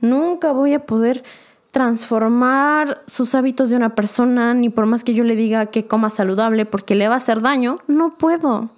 Nunca 0.00 0.50
voy 0.52 0.72
a 0.72 0.86
poder 0.86 1.22
transformar 1.70 3.02
sus 3.06 3.34
hábitos 3.34 3.70
de 3.70 3.76
una 3.76 3.94
persona, 3.94 4.54
ni 4.54 4.70
por 4.70 4.86
más 4.86 5.04
que 5.04 5.14
yo 5.14 5.24
le 5.24 5.36
diga 5.36 5.66
que 5.66 5.86
coma 5.86 6.10
saludable 6.10 6.64
porque 6.64 6.94
le 6.94 7.06
va 7.06 7.14
a 7.14 7.18
hacer 7.18 7.42
daño, 7.42 7.78
no 7.86 8.16
puedo. 8.16 8.70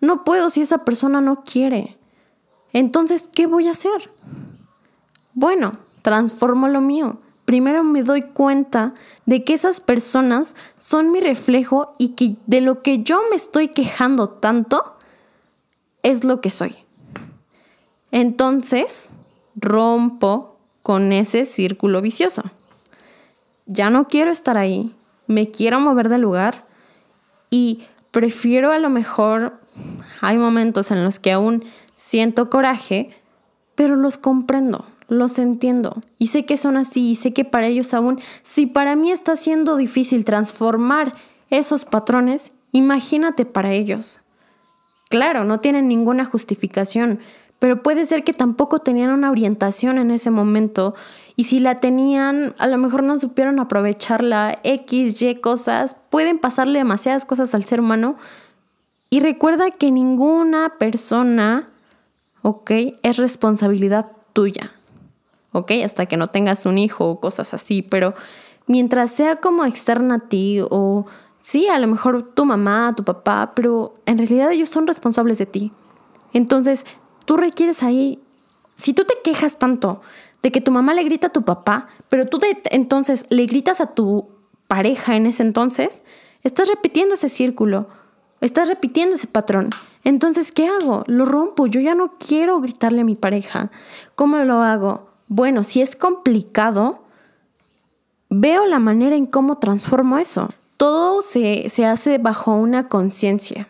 No 0.00 0.24
puedo 0.24 0.50
si 0.50 0.62
esa 0.62 0.84
persona 0.84 1.20
no 1.20 1.44
quiere. 1.44 1.98
Entonces, 2.72 3.28
¿qué 3.32 3.46
voy 3.46 3.68
a 3.68 3.72
hacer? 3.72 4.10
Bueno, 5.34 5.72
transformo 6.02 6.68
lo 6.68 6.80
mío. 6.80 7.18
Primero 7.44 7.82
me 7.82 8.02
doy 8.02 8.22
cuenta 8.22 8.94
de 9.26 9.44
que 9.44 9.54
esas 9.54 9.80
personas 9.80 10.54
son 10.78 11.10
mi 11.10 11.20
reflejo 11.20 11.94
y 11.98 12.10
que 12.10 12.36
de 12.46 12.60
lo 12.60 12.82
que 12.82 13.02
yo 13.02 13.22
me 13.28 13.36
estoy 13.36 13.68
quejando 13.68 14.28
tanto 14.28 14.96
es 16.02 16.24
lo 16.24 16.40
que 16.40 16.50
soy. 16.50 16.76
Entonces, 18.12 19.10
rompo 19.56 20.56
con 20.82 21.12
ese 21.12 21.44
círculo 21.44 22.00
vicioso. 22.00 22.42
Ya 23.66 23.90
no 23.90 24.08
quiero 24.08 24.30
estar 24.30 24.56
ahí, 24.56 24.94
me 25.26 25.50
quiero 25.50 25.80
mover 25.80 26.08
de 26.08 26.18
lugar 26.18 26.66
y 27.50 27.84
prefiero 28.10 28.72
a 28.72 28.78
lo 28.78 28.90
mejor, 28.90 29.60
hay 30.20 30.36
momentos 30.36 30.90
en 30.90 31.04
los 31.04 31.18
que 31.18 31.32
aún 31.32 31.64
siento 31.94 32.50
coraje, 32.50 33.10
pero 33.74 33.96
los 33.96 34.18
comprendo, 34.18 34.84
los 35.08 35.38
entiendo 35.38 36.02
y 36.18 36.28
sé 36.28 36.44
que 36.44 36.56
son 36.56 36.76
así 36.76 37.10
y 37.10 37.14
sé 37.14 37.32
que 37.32 37.44
para 37.44 37.66
ellos 37.66 37.94
aún, 37.94 38.20
si 38.42 38.66
para 38.66 38.96
mí 38.96 39.10
está 39.10 39.36
siendo 39.36 39.76
difícil 39.76 40.24
transformar 40.24 41.14
esos 41.50 41.84
patrones, 41.84 42.52
imagínate 42.72 43.44
para 43.44 43.72
ellos. 43.72 44.20
Claro, 45.08 45.44
no 45.44 45.58
tienen 45.58 45.88
ninguna 45.88 46.24
justificación, 46.24 47.18
pero 47.58 47.82
puede 47.82 48.06
ser 48.06 48.22
que 48.24 48.32
tampoco 48.32 48.78
tenían 48.78 49.10
una 49.10 49.30
orientación 49.30 49.98
en 49.98 50.10
ese 50.10 50.30
momento 50.30 50.94
y 51.40 51.44
si 51.44 51.58
la 51.58 51.80
tenían, 51.80 52.54
a 52.58 52.66
lo 52.66 52.76
mejor 52.76 53.02
no 53.02 53.18
supieron 53.18 53.60
aprovecharla, 53.60 54.58
X, 54.62 55.22
Y 55.22 55.36
cosas, 55.36 55.96
pueden 56.10 56.38
pasarle 56.38 56.80
demasiadas 56.80 57.24
cosas 57.24 57.54
al 57.54 57.64
ser 57.64 57.80
humano 57.80 58.16
y 59.08 59.20
recuerda 59.20 59.70
que 59.70 59.90
ninguna 59.90 60.74
persona, 60.78 61.66
¿ok? 62.42 62.70
Es 63.02 63.16
responsabilidad 63.16 64.12
tuya, 64.34 64.74
¿ok? 65.52 65.72
Hasta 65.82 66.04
que 66.04 66.18
no 66.18 66.28
tengas 66.28 66.66
un 66.66 66.76
hijo 66.76 67.08
o 67.08 67.20
cosas 67.20 67.54
así, 67.54 67.80
pero 67.80 68.12
mientras 68.66 69.10
sea 69.10 69.36
como 69.36 69.64
externa 69.64 70.16
a 70.16 70.28
ti 70.28 70.58
o 70.68 71.06
sí, 71.38 71.68
a 71.68 71.78
lo 71.78 71.86
mejor 71.86 72.34
tu 72.34 72.44
mamá, 72.44 72.92
tu 72.94 73.02
papá, 73.02 73.52
pero 73.56 73.94
en 74.04 74.18
realidad 74.18 74.52
ellos 74.52 74.68
son 74.68 74.86
responsables 74.86 75.38
de 75.38 75.46
ti. 75.46 75.72
Entonces, 76.34 76.84
tú 77.24 77.38
requieres 77.38 77.82
ahí, 77.82 78.20
si 78.74 78.92
tú 78.92 79.06
te 79.06 79.14
quejas 79.24 79.58
tanto 79.58 80.02
de 80.42 80.52
que 80.52 80.60
tu 80.60 80.70
mamá 80.70 80.94
le 80.94 81.04
grita 81.04 81.28
a 81.28 81.32
tu 81.32 81.42
papá, 81.42 81.88
pero 82.08 82.26
tú 82.26 82.40
entonces 82.70 83.26
le 83.28 83.46
gritas 83.46 83.80
a 83.80 83.94
tu 83.94 84.28
pareja 84.66 85.16
en 85.16 85.26
ese 85.26 85.42
entonces, 85.42 86.02
estás 86.42 86.68
repitiendo 86.68 87.14
ese 87.14 87.28
círculo, 87.28 87.88
estás 88.40 88.68
repitiendo 88.68 89.16
ese 89.16 89.26
patrón. 89.26 89.70
Entonces, 90.04 90.52
¿qué 90.52 90.68
hago? 90.68 91.04
Lo 91.06 91.26
rompo, 91.26 91.66
yo 91.66 91.80
ya 91.80 91.94
no 91.94 92.14
quiero 92.18 92.60
gritarle 92.60 93.02
a 93.02 93.04
mi 93.04 93.16
pareja. 93.16 93.70
¿Cómo 94.14 94.38
lo 94.38 94.62
hago? 94.62 95.10
Bueno, 95.28 95.62
si 95.62 95.82
es 95.82 95.94
complicado, 95.94 97.04
veo 98.30 98.66
la 98.66 98.78
manera 98.78 99.16
en 99.16 99.26
cómo 99.26 99.58
transformo 99.58 100.16
eso. 100.16 100.48
Todo 100.78 101.20
se, 101.20 101.68
se 101.68 101.84
hace 101.84 102.16
bajo 102.16 102.54
una 102.54 102.88
conciencia 102.88 103.68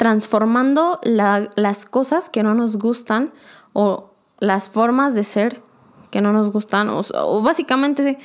transformando 0.00 0.98
las 1.02 1.84
cosas 1.84 2.30
que 2.30 2.42
no 2.42 2.54
nos 2.54 2.78
gustan 2.78 3.34
o 3.74 4.09
las 4.40 4.70
formas 4.70 5.14
de 5.14 5.24
ser 5.24 5.62
que 6.10 6.20
no 6.20 6.32
nos 6.32 6.50
gustan 6.50 6.88
o, 6.90 7.42
básicamente 7.42 8.18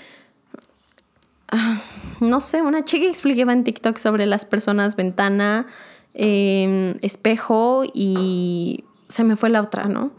ah, 1.50 1.82
no 2.20 2.42
sé, 2.42 2.62
una 2.62 2.84
chica 2.84 3.06
explicaba 3.06 3.54
en 3.54 3.64
TikTok 3.64 3.98
sobre 3.98 4.26
las 4.26 4.46
personas 4.46 4.96
ventana, 4.96 5.68
em, 6.14 6.96
espejo 7.02 7.84
y 7.94 8.86
se 9.10 9.24
me 9.24 9.36
fue 9.36 9.50
la 9.50 9.62
otra, 9.62 9.86
¿no? 9.86 10.12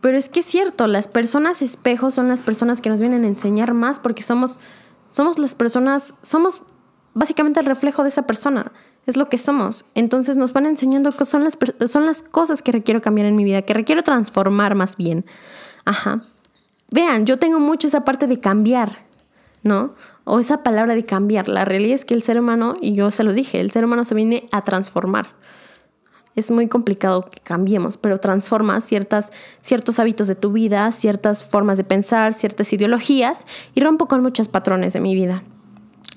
Pero 0.00 0.18
es 0.18 0.28
que 0.28 0.40
es 0.40 0.46
cierto, 0.46 0.88
las 0.88 1.06
personas 1.06 1.62
espejo 1.62 2.10
son 2.10 2.28
las 2.28 2.42
personas 2.42 2.80
que 2.80 2.88
nos 2.88 3.00
vienen 3.00 3.24
a 3.24 3.28
enseñar 3.28 3.72
más 3.74 4.00
porque 4.00 4.22
somos, 4.22 4.58
somos 5.08 5.38
las 5.38 5.54
personas, 5.54 6.14
somos 6.22 6.62
básicamente 7.14 7.60
el 7.60 7.66
reflejo 7.66 8.02
de 8.02 8.08
esa 8.08 8.22
persona 8.22 8.72
es 9.06 9.16
lo 9.16 9.28
que 9.28 9.38
somos. 9.38 9.86
Entonces 9.94 10.36
nos 10.36 10.52
van 10.52 10.66
enseñando 10.66 11.12
que 11.12 11.24
son 11.24 11.44
las, 11.44 11.58
son 11.86 12.06
las 12.06 12.22
cosas 12.22 12.62
que 12.62 12.72
requiero 12.72 13.02
cambiar 13.02 13.26
en 13.26 13.36
mi 13.36 13.44
vida, 13.44 13.62
que 13.62 13.74
requiero 13.74 14.02
transformar 14.02 14.74
más 14.74 14.96
bien. 14.96 15.24
Ajá. 15.84 16.24
Vean, 16.90 17.26
yo 17.26 17.38
tengo 17.38 17.58
mucho 17.58 17.88
esa 17.88 18.04
parte 18.04 18.26
de 18.26 18.38
cambiar, 18.38 19.04
¿no? 19.62 19.94
O 20.24 20.38
esa 20.38 20.62
palabra 20.62 20.94
de 20.94 21.04
cambiar. 21.04 21.48
La 21.48 21.64
realidad 21.64 21.94
es 21.94 22.04
que 22.04 22.14
el 22.14 22.22
ser 22.22 22.38
humano, 22.38 22.76
y 22.80 22.94
yo 22.94 23.10
se 23.10 23.24
los 23.24 23.34
dije, 23.34 23.60
el 23.60 23.70
ser 23.70 23.84
humano 23.84 24.04
se 24.04 24.14
viene 24.14 24.46
a 24.52 24.62
transformar. 24.62 25.30
Es 26.34 26.50
muy 26.50 26.66
complicado 26.68 27.28
que 27.28 27.40
cambiemos, 27.40 27.98
pero 27.98 28.18
transforma 28.18 28.80
ciertas, 28.80 29.32
ciertos 29.60 29.98
hábitos 29.98 30.28
de 30.28 30.34
tu 30.34 30.52
vida, 30.52 30.90
ciertas 30.92 31.42
formas 31.42 31.76
de 31.76 31.84
pensar, 31.84 32.32
ciertas 32.32 32.72
ideologías 32.72 33.46
y 33.74 33.80
rompo 33.80 34.06
con 34.06 34.22
muchos 34.22 34.48
patrones 34.48 34.92
de 34.92 35.00
mi 35.00 35.14
vida 35.14 35.42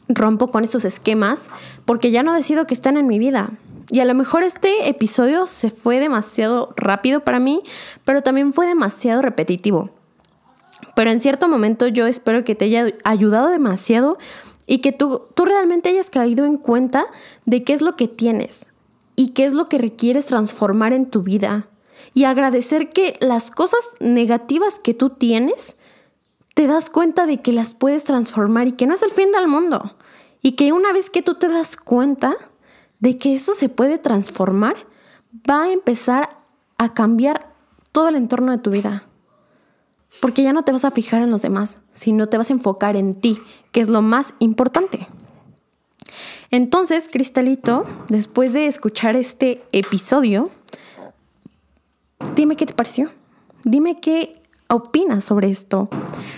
rompo 0.08 0.52
con 0.52 0.64
esos 0.64 0.86
esquemas 0.86 1.50
porque 1.86 2.12
ya 2.12 2.24
no 2.24 2.34
decido 2.34 2.68
que 2.68 2.74
están 2.74 2.98
en 2.98 3.08
mi 3.08 3.20
vida. 3.20 3.52
Y 3.90 4.00
a 4.00 4.06
lo 4.06 4.14
mejor 4.14 4.44
este 4.44 4.90
episodio 4.90 5.46
se 5.46 5.70
fue 5.70 6.00
demasiado 6.00 6.70
rápido 6.76 7.20
para 7.20 7.40
mí, 7.40 7.62
pero 8.04 8.22
también 8.22 8.52
fue 8.52 8.66
demasiado 8.66 9.22
repetitivo. 9.22 9.92
Pero 10.96 11.12
en 11.12 11.20
cierto 11.20 11.48
momento 11.48 11.88
yo 11.88 12.08
espero 12.08 12.44
que 12.44 12.56
te 12.56 12.66
haya 12.66 12.94
ayudado 13.04 13.50
demasiado 13.50 14.18
y 14.66 14.80
que 14.80 14.92
tú, 14.92 15.24
tú 15.36 15.46
realmente 15.46 15.90
hayas 15.90 16.10
caído 16.10 16.46
en 16.46 16.58
cuenta 16.58 17.06
de 17.46 17.64
qué 17.64 17.74
es 17.74 17.82
lo 17.82 17.96
que 17.96 18.08
tienes 18.08 18.72
y 19.16 19.30
qué 19.30 19.46
es 19.46 19.54
lo 19.54 19.68
que 19.68 19.78
requieres 19.78 20.26
transformar 20.26 20.94
en 20.94 21.06
tu 21.06 21.22
vida. 21.22 21.68
Y 22.14 22.24
agradecer 22.24 22.90
que 22.90 23.18
las 23.20 23.52
cosas 23.52 23.82
negativas 24.00 24.80
que 24.80 24.94
tú 24.94 25.10
tienes 25.10 25.76
te 26.56 26.68
das 26.68 26.90
cuenta 26.90 27.26
de 27.28 27.42
que 27.42 27.52
las 27.52 27.76
puedes 27.76 28.06
transformar 28.06 28.68
y 28.68 28.72
que 28.72 28.88
no 28.88 28.94
es 28.94 29.04
el 29.04 29.12
fin 29.12 29.32
del 29.32 29.48
mundo. 29.48 29.98
Y 30.42 30.54
que 30.54 30.72
una 30.72 30.94
vez 30.94 31.10
que 31.10 31.22
tú 31.22 31.36
te 31.36 31.50
das 31.50 31.76
cuenta 31.76 32.36
de 33.00 33.18
que 33.18 33.34
eso 33.34 33.54
se 33.54 33.68
puede 33.68 33.98
transformar, 33.98 34.76
va 35.48 35.64
a 35.64 35.72
empezar 35.72 36.38
a 36.78 36.94
cambiar 36.94 37.54
todo 37.92 38.08
el 38.08 38.16
entorno 38.16 38.54
de 38.54 38.58
tu 38.58 38.72
vida. 38.72 39.04
Porque 40.22 40.44
ya 40.44 40.54
no 40.54 40.64
te 40.64 40.72
vas 40.72 40.86
a 40.86 40.92
fijar 40.92 41.22
en 41.22 41.30
los 41.30 41.42
demás, 41.42 41.80
sino 41.94 42.28
te 42.28 42.38
vas 42.38 42.50
a 42.50 42.54
enfocar 42.54 42.96
en 42.96 43.16
ti, 43.16 43.42
que 43.74 43.82
es 43.82 43.90
lo 43.90 44.02
más 44.02 44.34
importante. 44.40 45.10
Entonces, 46.52 47.10
Cristalito, 47.12 47.86
después 48.08 48.54
de 48.54 48.68
escuchar 48.68 49.18
este 49.18 49.62
episodio, 49.74 50.52
dime 52.34 52.56
qué 52.56 52.66
te 52.66 52.74
pareció. 52.74 53.12
Dime 53.66 54.00
qué 54.00 54.42
opinas 54.76 55.24
sobre 55.24 55.50
esto? 55.50 55.90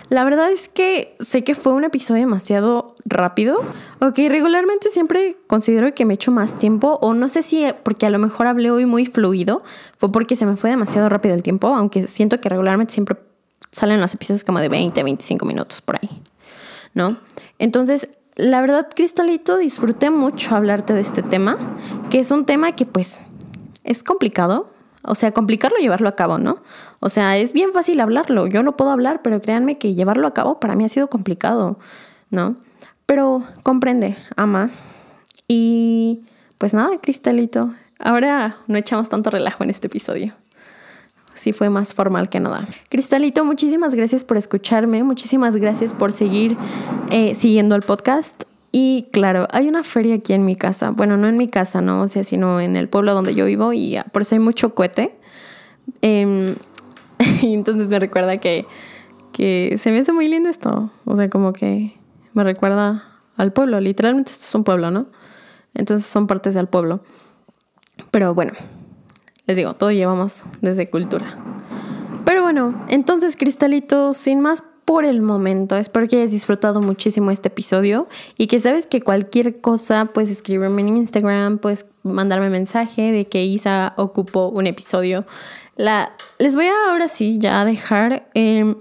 La 0.09 0.23
verdad 0.23 0.51
es 0.51 0.69
que 0.69 1.15
sé 1.19 1.43
que 1.43 1.55
fue 1.55 1.73
un 1.73 1.83
episodio 1.83 2.21
demasiado 2.21 2.95
rápido. 3.05 3.61
Ok, 3.99 4.17
regularmente 4.29 4.89
siempre 4.89 5.37
considero 5.47 5.93
que 5.93 6.05
me 6.05 6.13
echo 6.13 6.31
más 6.31 6.57
tiempo 6.57 6.97
o 7.01 7.13
no 7.13 7.29
sé 7.29 7.43
si 7.43 7.65
porque 7.83 8.05
a 8.05 8.09
lo 8.09 8.19
mejor 8.19 8.47
hablé 8.47 8.71
hoy 8.71 8.85
muy 8.85 9.05
fluido, 9.05 9.63
fue 9.97 10.11
porque 10.11 10.35
se 10.35 10.45
me 10.45 10.55
fue 10.55 10.69
demasiado 10.69 11.09
rápido 11.09 11.35
el 11.35 11.43
tiempo, 11.43 11.67
aunque 11.67 12.07
siento 12.07 12.39
que 12.39 12.49
regularmente 12.49 12.93
siempre 12.93 13.17
salen 13.71 13.99
los 13.99 14.13
episodios 14.13 14.43
como 14.43 14.59
de 14.59 14.69
20, 14.69 15.03
25 15.03 15.45
minutos 15.45 15.81
por 15.81 15.97
ahí, 16.01 16.21
¿no? 16.93 17.17
Entonces, 17.59 18.09
la 18.35 18.61
verdad, 18.61 18.87
Cristalito, 18.93 19.57
disfruté 19.57 20.09
mucho 20.09 20.55
hablarte 20.55 20.93
de 20.93 21.01
este 21.01 21.23
tema, 21.23 21.57
que 22.09 22.19
es 22.19 22.31
un 22.31 22.45
tema 22.45 22.73
que 22.73 22.85
pues 22.85 23.19
es 23.83 24.03
complicado, 24.03 24.69
o 25.03 25.15
sea, 25.15 25.31
complicarlo 25.31 25.77
y 25.79 25.83
llevarlo 25.83 26.09
a 26.09 26.15
cabo, 26.15 26.37
¿no? 26.37 26.59
O 26.99 27.09
sea, 27.09 27.37
es 27.37 27.53
bien 27.53 27.71
fácil 27.73 27.99
hablarlo, 27.99 28.47
yo 28.47 28.63
lo 28.63 28.75
puedo 28.75 28.91
hablar, 28.91 29.21
pero 29.21 29.41
créanme 29.41 29.77
que 29.77 29.95
llevarlo 29.95 30.27
a 30.27 30.33
cabo 30.33 30.59
para 30.59 30.75
mí 30.75 30.83
ha 30.83 30.89
sido 30.89 31.09
complicado, 31.09 31.79
¿no? 32.29 32.55
Pero 33.05 33.43
comprende, 33.63 34.17
ama. 34.35 34.71
Y 35.47 36.25
pues 36.57 36.73
nada, 36.73 36.97
Cristalito, 37.01 37.73
ahora 37.99 38.57
no 38.67 38.77
echamos 38.77 39.09
tanto 39.09 39.29
relajo 39.29 39.63
en 39.63 39.69
este 39.69 39.87
episodio. 39.87 40.33
sí 41.35 41.53
fue 41.53 41.69
más 41.69 41.93
formal 41.93 42.29
que 42.29 42.39
nada. 42.39 42.67
Cristalito, 42.89 43.45
muchísimas 43.45 43.95
gracias 43.95 44.23
por 44.23 44.37
escucharme, 44.37 45.03
muchísimas 45.03 45.55
gracias 45.55 45.93
por 45.93 46.11
seguir 46.11 46.57
eh, 47.11 47.35
siguiendo 47.35 47.75
el 47.75 47.83
podcast. 47.83 48.43
Y 48.79 49.09
claro, 49.11 49.47
hay 49.53 49.67
una 49.67 49.83
feria 49.83 50.13
aquí 50.13 50.33
en 50.33 50.45
mi 50.45 50.55
casa. 50.55 50.91
Bueno, 50.91 51.17
no 51.17 51.27
en 51.27 51.35
mi 51.35 51.47
casa, 51.47 51.81
no, 51.81 52.03
o 52.03 52.07
sea, 52.07 52.23
sino 52.23 52.59
en 52.59 52.75
el 52.75 52.87
pueblo 52.89 53.15
donde 53.15 53.33
yo 53.33 53.45
vivo 53.45 53.73
y 53.73 53.97
por 54.11 54.21
eso 54.21 54.35
hay 54.35 54.39
mucho 54.39 54.75
cohete. 54.75 55.17
Em, 56.03 56.53
entonces 57.41 57.89
me 57.89 57.97
recuerda 57.97 58.37
que, 58.37 58.67
que 59.33 59.73
se 59.79 59.89
me 59.89 59.97
hace 59.97 60.13
muy 60.13 60.27
lindo 60.27 60.47
esto. 60.47 60.91
O 61.05 61.15
sea, 61.15 61.27
como 61.27 61.53
que 61.53 61.97
me 62.35 62.43
recuerda 62.43 63.19
al 63.35 63.51
pueblo. 63.51 63.79
Literalmente 63.79 64.29
esto 64.29 64.45
es 64.45 64.53
un 64.53 64.63
pueblo, 64.63 64.91
¿no? 64.91 65.07
Entonces 65.73 66.05
son 66.05 66.27
partes 66.27 66.53
del 66.53 66.67
pueblo. 66.67 66.99
Pero 68.11 68.35
bueno, 68.35 68.53
les 69.47 69.57
digo, 69.57 69.73
todo 69.73 69.89
llevamos 69.89 70.43
desde 70.61 70.87
cultura. 70.91 71.35
Pero 72.25 72.43
bueno, 72.43 72.85
entonces 72.89 73.37
Cristalito, 73.37 74.13
sin 74.13 74.39
más 74.39 74.61
por 74.87 75.03
el 75.03 75.21
momento. 75.21 75.75
Espero 75.75 76.07
que 76.07 76.15
hayas 76.15 76.31
disfrutado 76.31 76.79
muchísimo 76.79 77.29
este 77.29 77.49
episodio 77.49 78.07
y 78.37 78.47
que 78.47 78.61
sabes 78.61 78.87
que 78.87 79.01
cualquier 79.01 79.59
cosa 79.59 80.05
puedes 80.05 80.31
escribirme 80.31 80.81
en 80.81 80.95
Instagram, 80.95 81.57
puedes 81.57 81.87
mandarme 82.03 82.49
mensaje 82.49 83.11
de 83.11 83.27
que 83.27 83.43
Isa 83.43 83.93
ocupó 83.97 84.47
un 84.47 84.65
episodio. 84.65 85.25
La, 85.75 86.13
les 86.39 86.55
voy 86.55 86.67
a 86.67 86.89
ahora 86.89 87.09
sí 87.09 87.37
ya 87.37 87.65
dejar 87.65 88.29
em, 88.33 88.77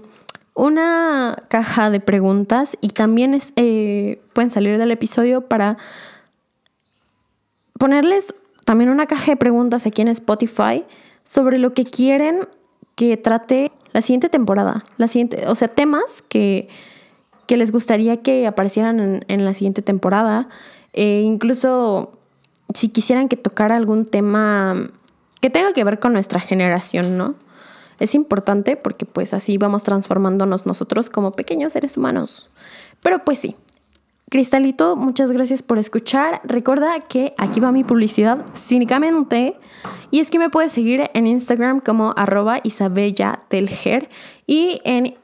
una 0.53 1.43
caja 1.49 1.89
de 1.89 1.99
preguntas 1.99 2.77
y 2.79 2.87
también 2.87 3.37
eh, 3.57 4.21
pueden 4.31 4.49
salir 4.49 4.77
del 4.77 4.91
episodio 4.91 5.41
para 5.41 5.77
ponerles 7.77 8.33
también 8.63 8.91
una 8.91 9.07
caja 9.07 9.31
de 9.31 9.35
preguntas 9.35 9.85
aquí 9.85 10.03
en 10.03 10.07
Spotify 10.07 10.85
sobre 11.25 11.57
lo 11.57 11.73
que 11.73 11.83
quieren 11.83 12.47
que 12.97 13.15
trate 13.15 13.71
la 13.93 14.01
siguiente 14.01 14.27
temporada. 14.27 14.83
La 14.97 15.07
siguiente, 15.07 15.45
o 15.47 15.53
sea, 15.53 15.67
temas 15.67 16.23
que, 16.27 16.67
que 17.45 17.55
les 17.55 17.71
gustaría 17.71 18.17
que 18.23 18.47
aparecieran 18.47 19.23
en, 19.27 19.45
la 19.45 19.53
siguiente 19.53 19.83
temporada. 19.83 20.49
E 20.93 21.21
incluso 21.21 22.11
si 22.73 22.89
quisieran 22.89 23.29
que 23.29 23.37
tocara 23.37 23.75
algún 23.75 24.05
tema 24.07 24.89
que 25.39 25.51
tenga 25.51 25.73
que 25.73 25.83
ver 25.83 25.99
con 25.99 26.11
nuestra 26.11 26.39
generación, 26.39 27.19
¿no? 27.19 27.35
Es 27.99 28.15
importante 28.15 28.77
porque 28.77 29.05
pues 29.05 29.35
así 29.35 29.59
vamos 29.59 29.83
transformándonos 29.83 30.65
nosotros 30.65 31.11
como 31.11 31.33
pequeños 31.33 31.73
seres 31.73 31.97
humanos. 31.97 32.49
Pero 33.03 33.23
pues 33.23 33.37
sí, 33.37 33.55
Cristalito, 34.29 34.97
muchas 34.97 35.31
gracias 35.31 35.63
por 35.63 35.77
escuchar. 35.77 36.41
Recuerda 36.43 36.99
que 36.99 37.33
aquí 37.37 37.61
va 37.61 37.71
mi 37.71 37.85
publicidad 37.85 38.45
cínicamente. 38.55 39.55
Y 40.11 40.19
es 40.19 40.29
que 40.29 40.37
me 40.37 40.49
puedes 40.49 40.73
seguir 40.73 41.09
en 41.13 41.27
Instagram 41.27 41.79
como 41.79 42.13
arroba 42.17 42.59
Isabella 42.63 43.39
Delger 43.49 44.09
y 44.45 44.81
en 44.83 45.15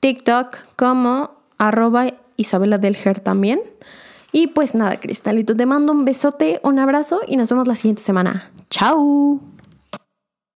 TikTok 0.00 0.56
como 0.74 1.30
arroba 1.56 2.08
Isabela 2.36 2.78
Delger 2.78 3.20
también. 3.20 3.60
Y 4.32 4.48
pues 4.48 4.74
nada, 4.74 4.98
Cristalito, 4.98 5.54
te 5.56 5.64
mando 5.64 5.92
un 5.92 6.04
besote, 6.04 6.60
un 6.64 6.80
abrazo 6.80 7.20
y 7.28 7.36
nos 7.36 7.48
vemos 7.50 7.68
la 7.68 7.76
siguiente 7.76 8.02
semana. 8.02 8.50
¡Chao! 8.70 9.40